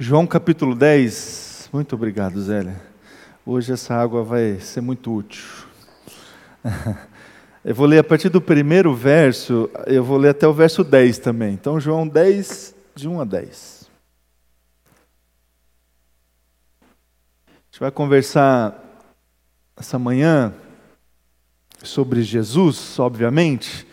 João 0.00 0.28
capítulo 0.28 0.76
10. 0.76 1.70
Muito 1.72 1.96
obrigado, 1.96 2.40
Zélia. 2.40 2.80
Hoje 3.44 3.72
essa 3.72 3.96
água 3.96 4.22
vai 4.22 4.60
ser 4.60 4.80
muito 4.80 5.12
útil. 5.12 5.44
Eu 7.64 7.74
vou 7.74 7.84
ler 7.84 7.98
a 7.98 8.04
partir 8.04 8.28
do 8.28 8.40
primeiro 8.40 8.94
verso, 8.94 9.68
eu 9.86 10.02
vou 10.02 10.16
ler 10.16 10.30
até 10.30 10.46
o 10.46 10.54
verso 10.54 10.84
10 10.84 11.18
também. 11.18 11.52
Então, 11.52 11.78
João 11.78 12.06
10, 12.06 12.74
de 12.94 13.08
1 13.08 13.20
a 13.20 13.24
10. 13.24 13.90
A 16.80 17.52
gente 17.66 17.80
vai 17.80 17.90
conversar 17.90 18.80
essa 19.76 19.98
manhã 19.98 20.54
sobre 21.82 22.22
Jesus, 22.22 22.98
obviamente, 22.98 23.86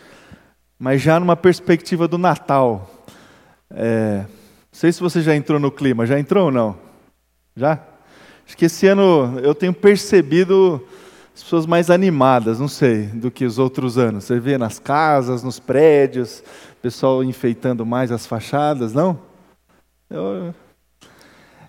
mas 0.78 1.02
já 1.02 1.20
numa 1.20 1.36
perspectiva 1.36 2.08
do 2.08 2.16
Natal. 2.16 2.88
É, 3.68 4.24
não 4.76 4.80
sei 4.80 4.92
se 4.92 5.00
você 5.00 5.22
já 5.22 5.34
entrou 5.34 5.58
no 5.58 5.70
clima, 5.70 6.04
já 6.04 6.20
entrou 6.20 6.44
ou 6.44 6.50
não? 6.52 6.76
Já? 7.56 7.80
Acho 8.46 8.54
que 8.54 8.66
esse 8.66 8.86
ano 8.86 9.40
eu 9.42 9.54
tenho 9.54 9.72
percebido 9.72 10.86
as 11.34 11.42
pessoas 11.42 11.64
mais 11.64 11.88
animadas, 11.88 12.60
não 12.60 12.68
sei, 12.68 13.04
do 13.04 13.30
que 13.30 13.46
os 13.46 13.58
outros 13.58 13.96
anos. 13.96 14.24
Você 14.24 14.38
vê 14.38 14.58
nas 14.58 14.78
casas, 14.78 15.42
nos 15.42 15.58
prédios, 15.58 16.44
pessoal 16.82 17.24
enfeitando 17.24 17.86
mais 17.86 18.12
as 18.12 18.26
fachadas, 18.26 18.92
não? 18.92 19.18
Eu, 20.10 20.54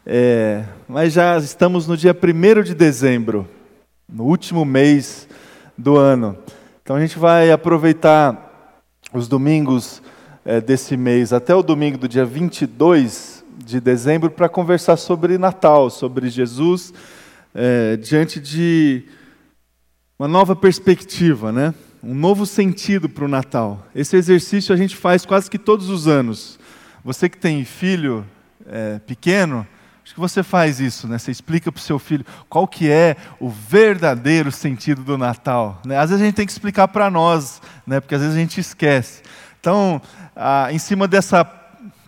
é, 0.06 0.66
mas 0.86 1.14
já 1.14 1.38
estamos 1.38 1.88
no 1.88 1.96
dia 1.96 2.14
1 2.14 2.62
de 2.62 2.76
dezembro, 2.76 3.48
no 4.06 4.26
último 4.26 4.66
mês 4.66 5.30
do 5.78 5.96
ano. 5.96 6.38
Então 6.84 6.98
a 6.98 7.00
gente 7.00 7.18
vai 7.18 7.52
aproveitar 7.52 8.76
os 9.14 9.30
domingos 9.30 10.02
é, 10.48 10.62
desse 10.62 10.96
mês 10.96 11.34
até 11.34 11.54
o 11.54 11.62
domingo 11.62 11.98
do 11.98 12.08
dia 12.08 12.26
22 12.26 13.44
de 13.66 13.82
dezembro 13.82 14.32
para 14.32 14.48
conversar 14.48 14.96
sobre 14.96 15.38
Natal, 15.38 15.90
sobre 15.90 16.30
Jesus, 16.30 16.94
é, 17.54 17.98
diante 17.98 18.40
de 18.40 19.04
uma 20.18 20.28
nova 20.28 20.56
perspectiva, 20.56 21.52
né? 21.52 21.74
um 22.02 22.16
novo 22.16 22.46
sentido 22.46 23.10
para 23.10 23.26
o 23.26 23.28
Natal. 23.28 23.86
Esse 23.94 24.16
exercício 24.16 24.74
a 24.74 24.78
gente 24.78 24.96
faz 24.96 25.26
quase 25.26 25.52
que 25.52 25.58
todos 25.58 25.90
os 25.90 26.08
anos. 26.08 26.58
Você 27.04 27.28
que 27.28 27.38
tem 27.38 27.66
filho 27.66 28.26
é, 28.66 29.00
pequeno, 29.00 29.68
acho 30.02 30.14
que 30.14 30.20
você 30.20 30.44
faz 30.44 30.80
isso, 30.80 31.10
né? 31.10 31.18
Você 31.18 31.32
explica 31.32 31.72
para 31.74 31.80
o 31.80 31.82
seu 31.82 32.00
filho 32.00 32.26
qual 32.48 32.66
que 32.66 32.90
é 32.90 33.18
o 33.38 33.50
verdadeiro 33.50 34.50
sentido 34.50 35.04
do 35.04 35.18
Natal. 35.18 35.82
Né? 35.86 35.98
Às 35.98 36.10
vezes 36.10 36.22
a 36.22 36.26
gente 36.26 36.36
tem 36.36 36.46
que 36.46 36.52
explicar 36.54 36.88
para 36.88 37.10
nós, 37.10 37.62
né? 37.86 38.00
Porque 38.00 38.16
às 38.16 38.22
vezes 38.22 38.36
a 38.38 38.40
gente 38.40 38.62
esquece. 38.62 39.22
Então, 39.60 40.02
ah, 40.40 40.68
em 40.72 40.78
cima 40.78 41.08
dessa 41.08 41.44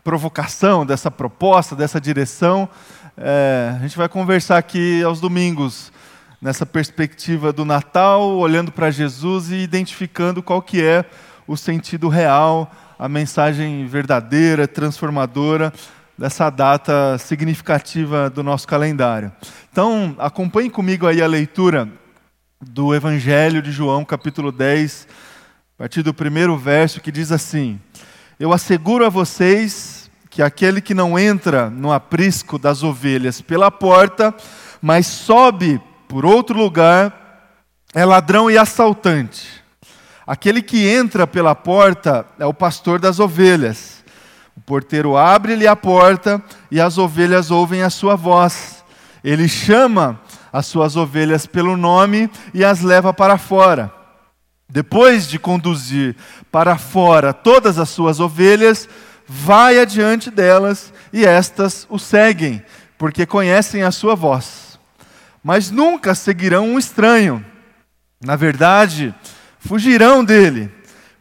provocação, 0.04 0.86
dessa 0.86 1.10
proposta, 1.10 1.76
dessa 1.76 2.00
direção, 2.00 2.70
é, 3.18 3.74
a 3.76 3.80
gente 3.80 3.98
vai 3.98 4.08
conversar 4.08 4.60
aqui 4.60 5.04
aos 5.04 5.20
domingos 5.20 5.92
nessa 6.40 6.66
perspectiva 6.66 7.52
do 7.52 7.66
Natal, 7.66 8.38
olhando 8.38 8.72
para 8.72 8.92
Jesus 8.92 9.50
e 9.50 9.56
identificando 9.56 10.44
qual 10.44 10.62
que 10.62 10.82
é 10.82 11.04
o 11.48 11.58
sentido 11.58 12.08
real, 12.08 12.72
a 13.00 13.10
mensagem 13.10 13.88
verdadeira, 13.88 14.68
transformadora 14.68 15.74
dessa 16.16 16.50
data 16.50 17.18
significativa 17.18 18.30
do 18.30 18.44
nosso 18.44 18.68
calendário. 18.68 19.32
Então, 19.72 20.16
acompanhe 20.20 20.70
comigo 20.70 21.08
aí 21.08 21.22
a 21.22 21.28
leitura 21.28 21.90
do 22.62 22.94
Evangelho 22.94 23.62
de 23.62 23.72
João, 23.72 24.06
capítulo 24.06 24.52
10, 24.52 25.08
a 25.76 25.78
partir 25.80 26.04
do 26.04 26.14
primeiro 26.14 26.56
verso, 26.58 27.02
que 27.02 27.12
diz 27.12 27.32
assim: 27.32 27.80
Eu 28.40 28.54
asseguro 28.54 29.06
a 29.06 29.10
vocês 29.10 30.10
que 30.30 30.42
aquele 30.42 30.80
que 30.80 30.94
não 30.94 31.20
entra 31.20 31.70
no 31.70 31.92
aprisco 31.92 32.58
das 32.58 32.84
ovelhas 32.84 33.42
pela 33.42 33.70
porta, 33.70 34.34
mas 34.82 35.08
sobe 35.08 35.82
por 36.08 36.26
outro 36.26 36.58
lugar, 36.58 37.52
é 37.94 38.06
ladrão 38.06 38.50
e 38.50 38.58
assaltante. 38.58 39.46
Aquele 40.26 40.62
que 40.62 40.88
entra 40.88 41.28
pela 41.28 41.54
porta 41.54 42.26
é 42.40 42.46
o 42.46 42.54
pastor 42.54 42.98
das 42.98 43.20
ovelhas. 43.20 44.06
O 44.56 44.62
porteiro 44.62 45.18
abre-lhe 45.18 45.68
a 45.68 45.76
porta 45.76 46.42
e 46.72 46.80
as 46.80 46.98
ovelhas 46.98 47.52
ouvem 47.52 47.82
a 47.82 47.90
sua 47.90 48.16
voz. 48.16 48.86
Ele 49.22 49.50
chama 49.50 50.18
as 50.54 50.66
suas 50.66 50.96
ovelhas 50.96 51.46
pelo 51.46 51.76
nome 51.76 52.32
e 52.54 52.64
as 52.64 52.80
leva 52.80 53.14
para 53.14 53.38
fora. 53.38 53.99
Depois 54.70 55.28
de 55.28 55.40
conduzir 55.40 56.16
para 56.52 56.78
fora 56.78 57.34
todas 57.34 57.80
as 57.80 57.90
suas 57.90 58.20
ovelhas, 58.20 58.88
vai 59.28 59.80
adiante 59.80 60.30
delas 60.30 60.94
e 61.12 61.26
estas 61.26 61.88
o 61.90 61.98
seguem, 61.98 62.64
porque 62.98 63.26
conhecem 63.26 63.84
a 63.84 63.92
sua 63.92 64.16
voz 64.16 64.70
mas 65.44 65.72
nunca 65.72 66.14
seguirão 66.14 66.70
um 66.70 66.80
estranho. 66.80 67.46
Na 68.22 68.36
verdade, 68.36 69.16
fugirão 69.60 70.24
dele, 70.24 70.72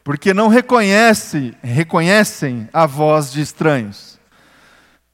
porque 0.02 0.34
não 0.34 0.48
reconhece, 0.48 1.54
reconhecem 1.62 2.68
a 2.72 2.86
voz 2.86 3.32
de 3.32 3.40
estranhos. 3.40 4.18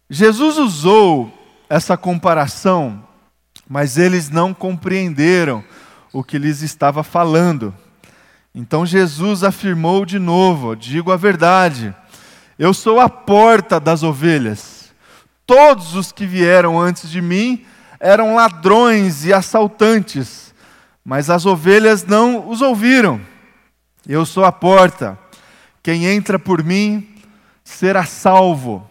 Jesus 0.08 0.58
usou 0.58 1.32
essa 1.68 1.96
comparação, 1.96 3.06
mas 3.68 3.98
eles 3.98 4.30
não 4.30 4.54
compreenderam 4.54 5.64
o 6.12 6.22
que 6.22 6.38
lhes 6.38 6.62
estava 6.62 7.02
falando. 7.02 7.74
Então 8.54 8.86
Jesus 8.86 9.42
afirmou 9.42 10.06
de 10.06 10.18
novo: 10.18 10.76
digo 10.76 11.10
a 11.10 11.16
verdade, 11.16 11.94
eu 12.58 12.72
sou 12.72 13.00
a 13.00 13.08
porta 13.08 13.80
das 13.80 14.02
ovelhas. 14.02 14.92
Todos 15.44 15.94
os 15.94 16.12
que 16.12 16.24
vieram 16.24 16.80
antes 16.80 17.10
de 17.10 17.20
mim 17.20 17.64
eram 17.98 18.34
ladrões 18.36 19.24
e 19.24 19.32
assaltantes, 19.32 20.54
mas 21.04 21.28
as 21.28 21.44
ovelhas 21.44 22.04
não 22.04 22.48
os 22.48 22.62
ouviram. 22.62 23.20
Eu 24.06 24.24
sou 24.24 24.44
a 24.44 24.52
porta. 24.52 25.18
Quem 25.82 26.06
entra 26.06 26.38
por 26.38 26.62
mim 26.62 27.14
será 27.62 28.04
salvo. 28.04 28.88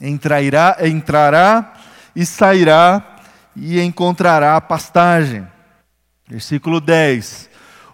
Entrará, 0.00 0.76
entrará 0.86 1.74
e 2.14 2.24
sairá 2.24 3.16
e 3.56 3.80
encontrará 3.80 4.60
pastagem. 4.60 5.46
Versículo 6.28 6.80
10. 6.80 7.48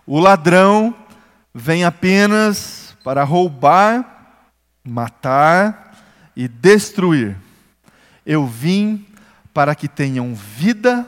O 0.06 0.20
ladrão 0.20 0.94
vem 1.54 1.84
apenas 1.84 2.94
para 3.03 3.25
roubar, 3.25 4.42
matar 4.87 5.97
e 6.37 6.47
destruir. 6.47 7.37
Eu 8.26 8.47
vim 8.47 9.06
para 9.54 9.75
que 9.75 9.88
tenham 9.88 10.34
vida 10.34 11.06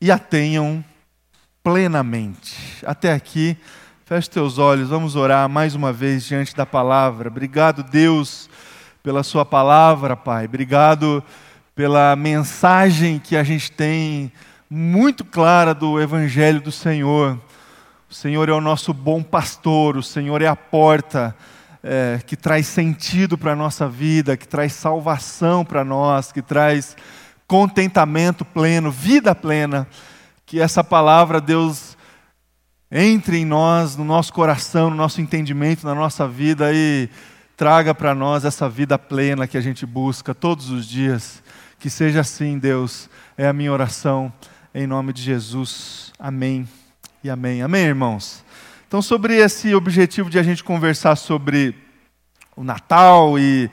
e 0.00 0.10
a 0.10 0.18
tenham 0.18 0.84
plenamente. 1.62 2.84
Até 2.84 3.12
aqui, 3.12 3.56
feche 4.04 4.28
teus 4.28 4.58
olhos, 4.58 4.90
vamos 4.90 5.16
orar 5.16 5.48
mais 5.48 5.74
uma 5.74 5.92
vez 5.92 6.24
diante 6.24 6.54
da 6.54 6.66
palavra. 6.66 7.28
Obrigado, 7.28 7.82
Deus, 7.82 8.50
pela 9.02 9.22
Sua 9.22 9.44
palavra, 9.44 10.14
Pai. 10.14 10.44
Obrigado 10.44 11.22
pela 11.74 12.14
mensagem 12.16 13.18
que 13.18 13.36
a 13.36 13.42
gente 13.42 13.72
tem 13.72 14.30
muito 14.68 15.24
clara 15.24 15.72
do 15.74 16.00
Evangelho 16.00 16.60
do 16.60 16.72
Senhor. 16.72 17.38
O 18.10 18.14
Senhor 18.14 18.48
é 18.48 18.52
o 18.52 18.60
nosso 18.60 18.94
bom 18.94 19.22
pastor, 19.22 19.94
o 19.94 20.02
Senhor 20.02 20.40
é 20.40 20.46
a 20.46 20.56
porta 20.56 21.36
é, 21.82 22.18
que 22.26 22.36
traz 22.36 22.66
sentido 22.66 23.36
para 23.36 23.52
a 23.52 23.56
nossa 23.56 23.86
vida, 23.86 24.34
que 24.34 24.48
traz 24.48 24.72
salvação 24.72 25.62
para 25.62 25.84
nós, 25.84 26.32
que 26.32 26.40
traz 26.40 26.96
contentamento 27.46 28.46
pleno, 28.46 28.90
vida 28.90 29.34
plena. 29.34 29.86
Que 30.46 30.58
essa 30.58 30.82
palavra, 30.82 31.38
Deus, 31.38 31.98
entre 32.90 33.36
em 33.36 33.44
nós, 33.44 33.94
no 33.94 34.04
nosso 34.04 34.32
coração, 34.32 34.88
no 34.88 34.96
nosso 34.96 35.20
entendimento, 35.20 35.86
na 35.86 35.94
nossa 35.94 36.26
vida 36.26 36.72
e 36.72 37.10
traga 37.58 37.94
para 37.94 38.14
nós 38.14 38.46
essa 38.46 38.70
vida 38.70 38.98
plena 38.98 39.46
que 39.46 39.58
a 39.58 39.60
gente 39.60 39.84
busca 39.84 40.34
todos 40.34 40.70
os 40.70 40.86
dias. 40.86 41.42
Que 41.78 41.90
seja 41.90 42.20
assim, 42.20 42.58
Deus, 42.58 43.10
é 43.36 43.46
a 43.46 43.52
minha 43.52 43.70
oração, 43.70 44.32
em 44.74 44.86
nome 44.86 45.12
de 45.12 45.20
Jesus. 45.20 46.10
Amém 46.18 46.66
e 47.22 47.28
amém. 47.28 47.62
Amém, 47.62 47.84
irmãos? 47.84 48.44
Então, 48.86 49.02
sobre 49.02 49.34
esse 49.34 49.74
objetivo 49.74 50.30
de 50.30 50.38
a 50.38 50.42
gente 50.42 50.62
conversar 50.62 51.16
sobre 51.16 51.74
o 52.56 52.62
Natal 52.62 53.36
e 53.36 53.68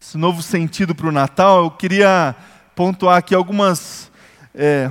esse 0.00 0.16
novo 0.16 0.42
sentido 0.42 0.94
para 0.94 1.06
o 1.06 1.12
Natal, 1.12 1.64
eu 1.64 1.70
queria 1.70 2.34
pontuar 2.74 3.18
aqui 3.18 3.34
algumas, 3.34 4.10
é, 4.54 4.90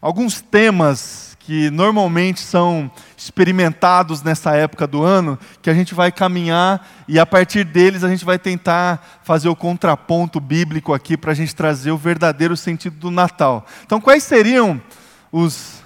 alguns 0.00 0.40
temas 0.40 1.36
que 1.38 1.70
normalmente 1.70 2.40
são 2.40 2.90
experimentados 3.16 4.22
nessa 4.22 4.56
época 4.56 4.84
do 4.84 5.04
ano, 5.04 5.38
que 5.60 5.70
a 5.70 5.74
gente 5.74 5.94
vai 5.94 6.10
caminhar 6.10 7.04
e 7.06 7.18
a 7.18 7.26
partir 7.26 7.64
deles 7.64 8.02
a 8.02 8.08
gente 8.08 8.24
vai 8.24 8.40
tentar 8.40 9.20
fazer 9.22 9.48
o 9.48 9.56
contraponto 9.56 10.40
bíblico 10.40 10.92
aqui 10.92 11.16
para 11.16 11.30
a 11.30 11.34
gente 11.34 11.54
trazer 11.54 11.92
o 11.92 11.96
verdadeiro 11.96 12.56
sentido 12.56 12.96
do 12.96 13.10
Natal. 13.10 13.64
Então, 13.84 14.00
quais 14.00 14.24
seriam 14.24 14.82
os 15.30 15.81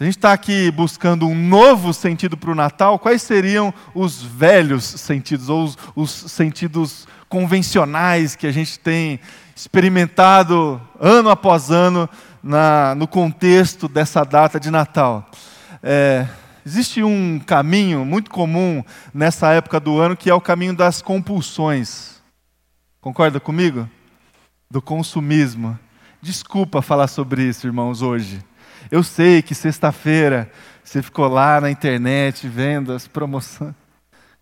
Se 0.00 0.04
a 0.04 0.06
gente 0.06 0.16
está 0.16 0.32
aqui 0.32 0.70
buscando 0.70 1.26
um 1.26 1.34
novo 1.34 1.92
sentido 1.92 2.34
para 2.34 2.50
o 2.50 2.54
Natal, 2.54 2.98
quais 2.98 3.20
seriam 3.20 3.70
os 3.94 4.22
velhos 4.22 4.82
sentidos, 4.82 5.50
ou 5.50 5.64
os, 5.64 5.76
os 5.94 6.10
sentidos 6.10 7.06
convencionais 7.28 8.34
que 8.34 8.46
a 8.46 8.50
gente 8.50 8.78
tem 8.78 9.20
experimentado 9.54 10.80
ano 10.98 11.28
após 11.28 11.70
ano 11.70 12.08
na, 12.42 12.94
no 12.94 13.06
contexto 13.06 13.88
dessa 13.88 14.24
data 14.24 14.58
de 14.58 14.70
Natal? 14.70 15.30
É, 15.82 16.26
existe 16.64 17.02
um 17.02 17.38
caminho 17.38 18.02
muito 18.02 18.30
comum 18.30 18.82
nessa 19.12 19.52
época 19.52 19.78
do 19.78 20.00
ano 20.00 20.16
que 20.16 20.30
é 20.30 20.34
o 20.34 20.40
caminho 20.40 20.74
das 20.74 21.02
compulsões. 21.02 22.22
Concorda 23.02 23.38
comigo? 23.38 23.86
Do 24.70 24.80
consumismo. 24.80 25.78
Desculpa 26.22 26.80
falar 26.80 27.06
sobre 27.06 27.42
isso, 27.42 27.66
irmãos, 27.66 28.00
hoje. 28.00 28.42
Eu 28.90 29.04
sei 29.04 29.40
que 29.40 29.54
sexta-feira 29.54 30.50
você 30.82 31.00
ficou 31.00 31.28
lá 31.28 31.60
na 31.60 31.70
internet 31.70 32.48
vendo 32.48 32.92
as 32.92 33.06
promoções. 33.06 33.72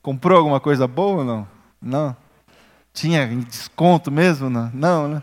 Comprou 0.00 0.38
alguma 0.38 0.58
coisa 0.58 0.86
boa 0.86 1.18
ou 1.18 1.24
não? 1.24 1.48
Não. 1.82 2.16
Tinha 2.94 3.26
desconto 3.26 4.10
mesmo? 4.10 4.48
Não, 4.48 4.70
não 4.72 5.08
né? 5.08 5.22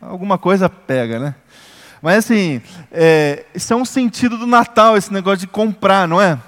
Alguma 0.00 0.38
coisa 0.38 0.68
pega, 0.68 1.18
né? 1.18 1.34
Mas 2.00 2.18
assim, 2.18 2.62
é, 2.90 3.44
isso 3.54 3.72
é 3.72 3.76
um 3.76 3.84
sentido 3.84 4.38
do 4.38 4.46
Natal, 4.46 4.96
esse 4.96 5.12
negócio 5.12 5.40
de 5.40 5.46
comprar, 5.48 6.06
não 6.06 6.20
é? 6.20 6.38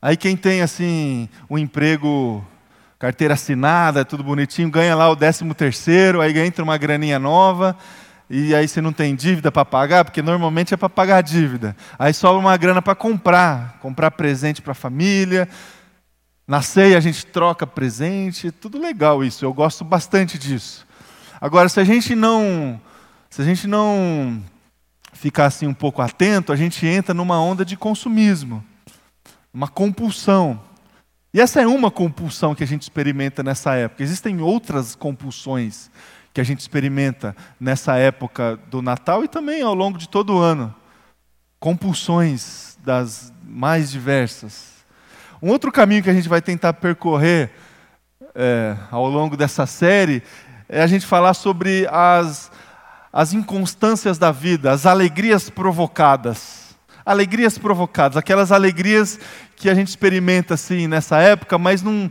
Aí 0.00 0.16
quem 0.16 0.36
tem 0.36 0.60
assim 0.60 1.28
um 1.48 1.58
emprego, 1.58 2.46
carteira 2.98 3.34
assinada, 3.34 4.04
tudo 4.04 4.22
bonitinho, 4.22 4.70
ganha 4.70 4.94
lá 4.94 5.10
o 5.10 5.16
décimo 5.16 5.54
terceiro, 5.54 6.20
aí 6.20 6.38
entra 6.38 6.62
uma 6.62 6.76
graninha 6.76 7.18
nova, 7.18 7.76
e 8.30 8.54
aí 8.54 8.68
você 8.68 8.80
não 8.80 8.92
tem 8.92 9.14
dívida 9.14 9.50
para 9.50 9.64
pagar, 9.64 10.04
porque 10.04 10.20
normalmente 10.20 10.74
é 10.74 10.76
para 10.76 10.88
pagar 10.88 11.22
dívida. 11.22 11.74
Aí 11.98 12.12
sobra 12.12 12.38
uma 12.38 12.56
grana 12.58 12.82
para 12.82 12.94
comprar, 12.94 13.78
comprar 13.80 14.10
presente 14.10 14.60
para 14.60 14.72
a 14.72 14.74
família. 14.74 15.48
Na 16.46 16.60
ceia 16.60 16.98
a 16.98 17.00
gente 17.00 17.24
troca 17.24 17.66
presente, 17.66 18.50
tudo 18.50 18.78
legal 18.78 19.24
isso. 19.24 19.44
Eu 19.44 19.52
gosto 19.54 19.82
bastante 19.82 20.38
disso. 20.38 20.86
Agora, 21.40 21.68
se 21.70 21.80
a 21.80 21.84
gente 21.84 22.14
não, 22.14 22.78
se 23.30 23.40
a 23.40 23.44
gente 23.44 23.66
não 23.66 24.42
ficar 25.12 25.46
assim 25.46 25.66
um 25.66 25.74
pouco 25.74 26.02
atento, 26.02 26.52
a 26.52 26.56
gente 26.56 26.86
entra 26.86 27.14
numa 27.14 27.40
onda 27.40 27.64
de 27.64 27.76
consumismo, 27.76 28.62
uma 29.52 29.68
compulsão. 29.68 30.60
E 31.32 31.40
essa 31.40 31.62
é 31.62 31.66
uma 31.66 31.90
compulsão 31.90 32.54
que 32.54 32.64
a 32.64 32.66
gente 32.66 32.82
experimenta 32.82 33.42
nessa 33.42 33.74
época. 33.74 34.02
Existem 34.02 34.40
outras 34.40 34.94
compulsões 34.94 35.90
que 36.38 36.40
a 36.40 36.44
gente 36.44 36.60
experimenta 36.60 37.34
nessa 37.58 37.96
época 37.96 38.60
do 38.68 38.80
Natal 38.80 39.24
e 39.24 39.28
também 39.28 39.60
ao 39.60 39.74
longo 39.74 39.98
de 39.98 40.08
todo 40.08 40.36
o 40.36 40.38
ano. 40.38 40.72
Compulsões 41.58 42.78
das 42.84 43.32
mais 43.42 43.90
diversas. 43.90 44.74
Um 45.42 45.50
outro 45.50 45.72
caminho 45.72 46.00
que 46.00 46.08
a 46.08 46.14
gente 46.14 46.28
vai 46.28 46.40
tentar 46.40 46.74
percorrer 46.74 47.50
é, 48.36 48.76
ao 48.88 49.08
longo 49.08 49.36
dessa 49.36 49.66
série 49.66 50.22
é 50.68 50.80
a 50.80 50.86
gente 50.86 51.04
falar 51.06 51.34
sobre 51.34 51.88
as, 51.90 52.52
as 53.12 53.32
inconstâncias 53.32 54.16
da 54.16 54.30
vida, 54.30 54.70
as 54.70 54.86
alegrias 54.86 55.50
provocadas. 55.50 56.76
Alegrias 57.04 57.58
provocadas, 57.58 58.16
aquelas 58.16 58.52
alegrias 58.52 59.18
que 59.56 59.68
a 59.68 59.74
gente 59.74 59.88
experimenta 59.88 60.54
assim 60.54 60.86
nessa 60.86 61.18
época, 61.18 61.58
mas 61.58 61.82
não 61.82 62.08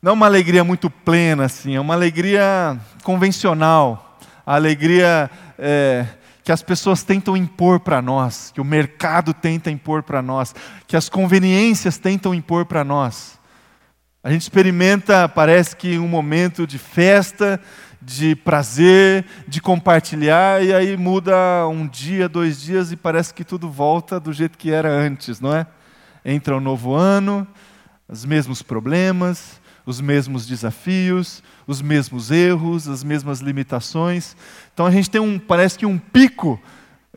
não 0.00 0.10
é 0.10 0.14
uma 0.14 0.26
alegria 0.26 0.62
muito 0.62 0.88
plena, 0.88 1.46
assim, 1.46 1.74
é 1.74 1.80
uma 1.80 1.94
alegria 1.94 2.78
convencional, 3.02 4.18
a 4.46 4.54
alegria 4.54 5.28
é, 5.58 6.06
que 6.44 6.52
as 6.52 6.62
pessoas 6.62 7.02
tentam 7.02 7.36
impor 7.36 7.80
para 7.80 8.00
nós, 8.00 8.52
que 8.54 8.60
o 8.60 8.64
mercado 8.64 9.34
tenta 9.34 9.70
impor 9.70 10.04
para 10.04 10.22
nós, 10.22 10.54
que 10.86 10.96
as 10.96 11.08
conveniências 11.08 11.98
tentam 11.98 12.32
impor 12.32 12.64
para 12.64 12.84
nós. 12.84 13.38
A 14.22 14.30
gente 14.30 14.42
experimenta, 14.42 15.28
parece 15.28 15.74
que 15.74 15.98
um 15.98 16.08
momento 16.08 16.66
de 16.66 16.78
festa, 16.78 17.60
de 18.00 18.36
prazer, 18.36 19.26
de 19.48 19.60
compartilhar, 19.60 20.62
e 20.62 20.72
aí 20.72 20.96
muda 20.96 21.66
um 21.66 21.86
dia, 21.88 22.28
dois 22.28 22.60
dias 22.60 22.92
e 22.92 22.96
parece 22.96 23.34
que 23.34 23.44
tudo 23.44 23.68
volta 23.68 24.20
do 24.20 24.32
jeito 24.32 24.56
que 24.56 24.70
era 24.70 24.88
antes, 24.88 25.40
não 25.40 25.52
é? 25.52 25.66
Entra 26.24 26.54
o 26.54 26.58
um 26.58 26.60
novo 26.60 26.94
ano, 26.94 27.46
os 28.08 28.24
mesmos 28.24 28.62
problemas, 28.62 29.60
os 29.88 30.02
mesmos 30.02 30.46
desafios, 30.46 31.42
os 31.66 31.80
mesmos 31.80 32.30
erros, 32.30 32.86
as 32.86 33.02
mesmas 33.02 33.40
limitações. 33.40 34.36
Então 34.74 34.84
a 34.84 34.90
gente 34.90 35.08
tem 35.08 35.18
um, 35.18 35.38
parece 35.38 35.78
que 35.78 35.86
um 35.86 35.96
pico 35.96 36.60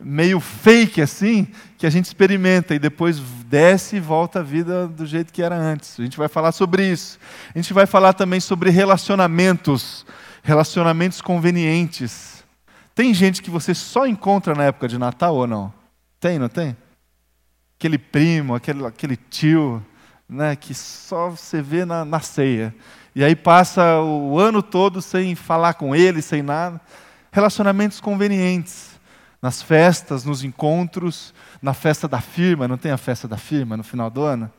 meio 0.02 0.40
fake 0.40 1.02
assim, 1.02 1.46
que 1.76 1.86
a 1.86 1.90
gente 1.90 2.06
experimenta 2.06 2.74
e 2.74 2.78
depois 2.78 3.18
desce 3.44 3.96
e 3.96 4.00
volta 4.00 4.40
à 4.40 4.42
vida 4.42 4.88
do 4.88 5.04
jeito 5.04 5.34
que 5.34 5.42
era 5.42 5.54
antes. 5.54 6.00
A 6.00 6.02
gente 6.02 6.16
vai 6.16 6.28
falar 6.28 6.50
sobre 6.50 6.90
isso. 6.90 7.18
A 7.54 7.58
gente 7.58 7.74
vai 7.74 7.84
falar 7.84 8.14
também 8.14 8.40
sobre 8.40 8.70
relacionamentos, 8.70 10.06
relacionamentos 10.42 11.20
convenientes. 11.20 12.42
Tem 12.94 13.12
gente 13.12 13.42
que 13.42 13.50
você 13.50 13.74
só 13.74 14.06
encontra 14.06 14.54
na 14.54 14.64
época 14.64 14.88
de 14.88 14.96
Natal 14.96 15.36
ou 15.36 15.46
não? 15.46 15.70
Tem, 16.18 16.38
não 16.38 16.48
tem? 16.48 16.74
Aquele 17.78 17.98
primo, 17.98 18.54
aquele, 18.54 18.86
aquele 18.86 19.16
tio, 19.16 19.84
né, 20.28 20.56
que 20.56 20.74
só 20.74 21.30
você 21.30 21.60
vê 21.60 21.84
na, 21.84 22.04
na 22.04 22.20
ceia. 22.20 22.74
E 23.14 23.22
aí 23.22 23.36
passa 23.36 24.00
o 24.00 24.38
ano 24.38 24.62
todo 24.62 25.02
sem 25.02 25.34
falar 25.34 25.74
com 25.74 25.94
ele, 25.94 26.22
sem 26.22 26.42
nada. 26.42 26.80
Relacionamentos 27.30 28.00
convenientes. 28.00 28.92
Nas 29.40 29.60
festas, 29.60 30.24
nos 30.24 30.44
encontros, 30.44 31.34
na 31.60 31.74
festa 31.74 32.06
da 32.06 32.20
firma, 32.20 32.68
não 32.68 32.78
tem 32.78 32.92
a 32.92 32.96
festa 32.96 33.26
da 33.26 33.36
firma 33.36 33.76
no 33.76 33.82
final 33.82 34.08
do 34.08 34.22
ano? 34.22 34.50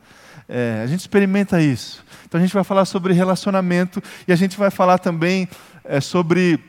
É, 0.46 0.82
a 0.84 0.86
gente 0.86 1.00
experimenta 1.00 1.60
isso. 1.60 2.04
Então 2.26 2.38
a 2.38 2.42
gente 2.42 2.52
vai 2.52 2.64
falar 2.64 2.84
sobre 2.84 3.14
relacionamento 3.14 4.02
e 4.28 4.32
a 4.32 4.36
gente 4.36 4.58
vai 4.58 4.70
falar 4.70 4.98
também 4.98 5.48
é, 5.84 6.00
sobre 6.00 6.60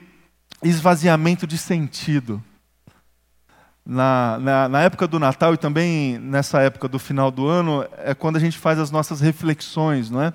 esvaziamento 0.64 1.46
de 1.46 1.58
sentido 1.58 2.42
na, 3.86 4.40
na, 4.40 4.70
na, 4.70 4.82
época 4.82 5.08
do 5.08 5.20
Natal 5.20 5.54
e 5.54 5.58
também 5.58 6.18
nessa 6.18 6.60
época 6.62 6.88
do 6.88 6.98
final 6.98 7.30
do 7.30 7.48
ano, 7.48 7.86
é 7.98 8.16
quando 8.16 8.38
a 8.38 8.40
gente 8.40 8.58
faz 8.58 8.80
as 8.80 8.90
nossas 8.90 9.22
reflexões, 9.22 10.10
não 10.10 10.22
é? 10.22 10.34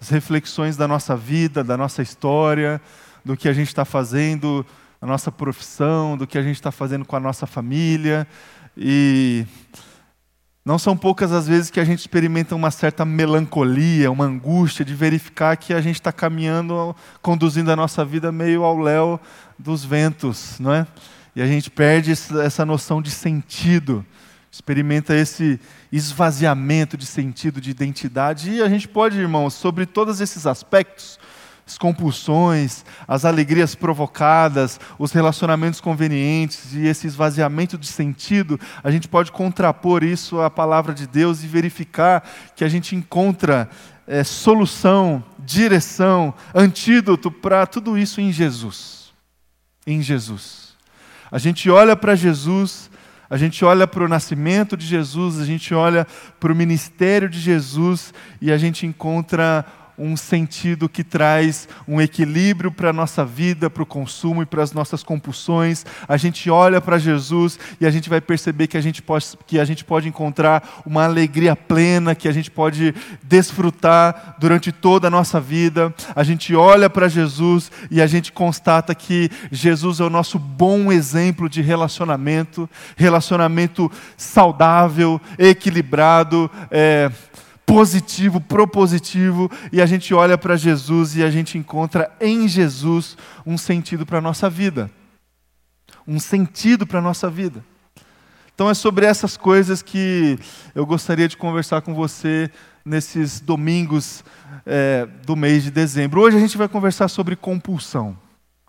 As 0.00 0.10
reflexões 0.10 0.76
da 0.76 0.86
nossa 0.86 1.16
vida, 1.16 1.64
da 1.64 1.76
nossa 1.76 2.02
história, 2.02 2.80
do 3.24 3.36
que 3.36 3.48
a 3.48 3.52
gente 3.52 3.68
está 3.68 3.84
fazendo, 3.84 4.66
a 5.00 5.06
nossa 5.06 5.32
profissão, 5.32 6.16
do 6.16 6.26
que 6.26 6.36
a 6.36 6.42
gente 6.42 6.56
está 6.56 6.70
fazendo 6.70 7.04
com 7.04 7.16
a 7.16 7.20
nossa 7.20 7.46
família. 7.46 8.26
E 8.76 9.46
não 10.64 10.78
são 10.78 10.96
poucas 10.96 11.32
as 11.32 11.48
vezes 11.48 11.70
que 11.70 11.80
a 11.80 11.84
gente 11.84 12.00
experimenta 12.00 12.54
uma 12.54 12.70
certa 12.70 13.04
melancolia, 13.04 14.10
uma 14.10 14.24
angústia 14.24 14.84
de 14.84 14.94
verificar 14.94 15.56
que 15.56 15.72
a 15.72 15.80
gente 15.80 15.96
está 15.96 16.12
caminhando, 16.12 16.94
conduzindo 17.20 17.72
a 17.72 17.76
nossa 17.76 18.04
vida 18.04 18.30
meio 18.30 18.64
ao 18.64 18.78
léu 18.78 19.20
dos 19.58 19.84
ventos, 19.84 20.58
não 20.60 20.72
é? 20.72 20.86
E 21.34 21.42
a 21.42 21.46
gente 21.46 21.70
perde 21.70 22.10
essa 22.10 22.64
noção 22.64 23.00
de 23.00 23.10
sentido, 23.10 24.04
experimenta 24.50 25.14
esse 25.14 25.58
esvaziamento 25.90 26.96
de 26.96 27.06
sentido, 27.06 27.60
de 27.60 27.70
identidade, 27.70 28.50
e 28.50 28.62
a 28.62 28.68
gente 28.68 28.86
pode, 28.86 29.18
irmãos, 29.18 29.54
sobre 29.54 29.86
todos 29.86 30.20
esses 30.20 30.46
aspectos, 30.46 31.18
as 31.66 31.78
compulsões, 31.78 32.84
as 33.08 33.24
alegrias 33.24 33.74
provocadas, 33.74 34.78
os 34.98 35.12
relacionamentos 35.12 35.80
convenientes 35.80 36.74
e 36.74 36.86
esse 36.86 37.06
esvaziamento 37.06 37.78
de 37.78 37.86
sentido, 37.86 38.60
a 38.82 38.90
gente 38.90 39.08
pode 39.08 39.32
contrapor 39.32 40.02
isso 40.04 40.40
à 40.40 40.50
palavra 40.50 40.92
de 40.92 41.06
Deus 41.06 41.42
e 41.42 41.46
verificar 41.46 42.28
que 42.54 42.64
a 42.64 42.68
gente 42.68 42.94
encontra 42.94 43.70
é, 44.06 44.24
solução, 44.24 45.24
direção, 45.38 46.34
antídoto 46.54 47.30
para 47.30 47.66
tudo 47.66 47.96
isso 47.96 48.20
em 48.20 48.32
Jesus. 48.32 49.12
Em 49.86 50.02
Jesus. 50.02 50.61
A 51.32 51.38
gente 51.38 51.70
olha 51.70 51.96
para 51.96 52.14
Jesus, 52.14 52.90
a 53.30 53.38
gente 53.38 53.64
olha 53.64 53.86
para 53.86 54.04
o 54.04 54.08
nascimento 54.08 54.76
de 54.76 54.84
Jesus, 54.84 55.40
a 55.40 55.46
gente 55.46 55.74
olha 55.74 56.06
para 56.38 56.52
o 56.52 56.54
ministério 56.54 57.26
de 57.26 57.40
Jesus 57.40 58.12
e 58.38 58.52
a 58.52 58.58
gente 58.58 58.86
encontra 58.86 59.64
um 60.02 60.16
sentido 60.16 60.88
que 60.88 61.04
traz 61.04 61.68
um 61.86 62.00
equilíbrio 62.00 62.72
para 62.72 62.90
a 62.90 62.92
nossa 62.92 63.24
vida, 63.24 63.70
para 63.70 63.82
o 63.82 63.86
consumo 63.86 64.42
e 64.42 64.46
para 64.46 64.62
as 64.62 64.72
nossas 64.72 65.02
compulsões. 65.02 65.86
A 66.08 66.16
gente 66.16 66.50
olha 66.50 66.80
para 66.80 66.98
Jesus 66.98 67.58
e 67.80 67.86
a 67.86 67.90
gente 67.90 68.10
vai 68.10 68.20
perceber 68.20 68.66
que 68.66 68.76
a 68.76 68.80
gente, 68.80 69.00
pode, 69.00 69.26
que 69.46 69.60
a 69.60 69.64
gente 69.64 69.84
pode 69.84 70.08
encontrar 70.08 70.82
uma 70.84 71.04
alegria 71.04 71.54
plena, 71.54 72.14
que 72.14 72.26
a 72.26 72.32
gente 72.32 72.50
pode 72.50 72.92
desfrutar 73.22 74.36
durante 74.38 74.72
toda 74.72 75.06
a 75.06 75.10
nossa 75.10 75.40
vida. 75.40 75.94
A 76.16 76.24
gente 76.24 76.54
olha 76.54 76.90
para 76.90 77.08
Jesus 77.08 77.70
e 77.90 78.02
a 78.02 78.06
gente 78.06 78.32
constata 78.32 78.94
que 78.94 79.30
Jesus 79.52 80.00
é 80.00 80.04
o 80.04 80.10
nosso 80.10 80.38
bom 80.38 80.90
exemplo 80.90 81.48
de 81.48 81.62
relacionamento, 81.62 82.68
relacionamento 82.96 83.90
saudável, 84.16 85.20
equilibrado. 85.38 86.50
É, 86.70 87.10
positivo, 87.72 88.38
propositivo, 88.38 89.50
e 89.72 89.80
a 89.80 89.86
gente 89.86 90.12
olha 90.12 90.36
para 90.36 90.58
Jesus 90.58 91.16
e 91.16 91.24
a 91.24 91.30
gente 91.30 91.56
encontra 91.56 92.12
em 92.20 92.46
Jesus 92.46 93.16
um 93.46 93.56
sentido 93.56 94.04
para 94.04 94.18
a 94.18 94.20
nossa 94.20 94.50
vida. 94.50 94.90
Um 96.06 96.20
sentido 96.20 96.86
para 96.86 96.98
a 96.98 97.02
nossa 97.02 97.30
vida. 97.30 97.64
Então 98.54 98.68
é 98.68 98.74
sobre 98.74 99.06
essas 99.06 99.38
coisas 99.38 99.80
que 99.80 100.38
eu 100.74 100.84
gostaria 100.84 101.26
de 101.26 101.34
conversar 101.34 101.80
com 101.80 101.94
você 101.94 102.50
nesses 102.84 103.40
domingos 103.40 104.22
é, 104.66 105.08
do 105.24 105.34
mês 105.34 105.62
de 105.62 105.70
dezembro. 105.70 106.20
Hoje 106.20 106.36
a 106.36 106.40
gente 106.40 106.58
vai 106.58 106.68
conversar 106.68 107.08
sobre 107.08 107.34
compulsão. 107.36 108.18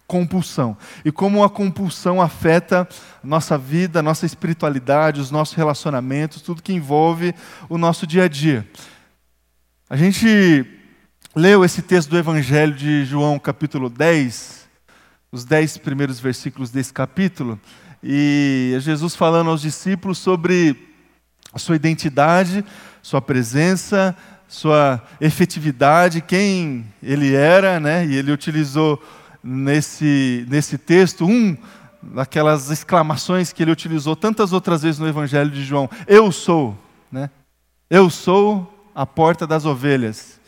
Compulsão. 0.08 0.78
E 1.04 1.12
como 1.12 1.44
a 1.44 1.50
compulsão 1.50 2.22
afeta 2.22 2.88
nossa 3.22 3.58
vida, 3.58 4.02
nossa 4.02 4.26
espiritualidade, 4.26 5.20
os 5.20 5.30
nossos 5.30 5.56
relacionamentos, 5.56 6.42
tudo 6.42 6.64
que 6.64 6.72
envolve 6.72 7.36
o 7.68 7.78
nosso 7.78 8.08
dia 8.08 8.24
a 8.24 8.28
dia. 8.30 8.66
A 9.90 9.98
gente 9.98 10.66
leu 11.36 11.64
esse 11.64 11.82
texto 11.82 12.10
do 12.10 12.18
Evangelho 12.18 12.74
de 12.74 13.04
João, 13.04 13.38
capítulo 13.38 13.90
10, 13.90 14.66
os 15.30 15.44
dez 15.44 15.78
primeiros 15.78 16.22
versículos 16.22 16.72
desse 16.72 16.94
capítulo, 16.94 17.60
e 18.02 18.78
Jesus 18.80 19.14
falando 19.14 19.50
aos 19.50 19.62
discípulos 19.62 20.18
sobre 20.18 20.88
a 21.52 21.60
sua 21.60 21.76
identidade, 21.76 22.64
sua 23.02 23.22
presença, 23.22 24.16
sua 24.48 25.04
efetividade, 25.20 26.22
quem 26.22 26.86
ele 27.04 27.36
era, 27.36 27.78
né? 27.78 28.06
E 28.06 28.16
ele 28.16 28.32
utilizou 28.32 29.04
nesse, 29.44 30.46
nesse 30.48 30.78
texto 30.78 31.26
um 31.26 31.58
daquelas 32.02 32.70
exclamações 32.70 33.52
que 33.52 33.62
ele 33.62 33.72
utilizou 33.72 34.16
tantas 34.16 34.54
outras 34.54 34.82
vezes 34.82 35.00
no 35.00 35.08
Evangelho 35.10 35.52
de 35.52 35.64
João: 35.64 35.90
Eu 36.08 36.32
sou, 36.32 36.78
né? 37.12 37.30
Eu 37.90 38.10
sou 38.10 38.73
a 38.94 39.06
porta 39.06 39.48
das 39.48 39.66
ovelhas. 39.66 40.40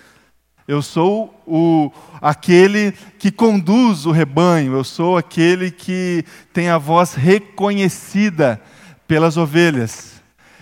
Eu 0.68 0.82
sou 0.82 1.44
o, 1.46 1.92
aquele 2.20 2.92
que 3.20 3.32
conduz 3.32 4.06
o 4.06 4.12
rebanho, 4.12 4.74
eu 4.74 4.84
sou 4.84 5.16
aquele 5.16 5.70
que 5.70 6.26
tem 6.52 6.70
a 6.70 6.78
voz 6.78 7.14
reconhecida 7.14 8.60
pelas 9.08 9.38
ovelhas. 9.38 10.16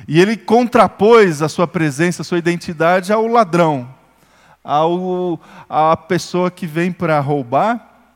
E 0.06 0.20
ele 0.20 0.36
contrapôs 0.36 1.42
a 1.42 1.48
sua 1.48 1.66
presença, 1.66 2.22
a 2.22 2.26
sua 2.26 2.38
identidade 2.38 3.14
ao 3.14 3.26
ladrão, 3.28 3.88
ao, 4.62 5.40
à 5.70 5.96
pessoa 5.96 6.52
que 6.52 6.68
vem 6.68 6.92
para 6.92 7.18
roubar, 7.22 8.10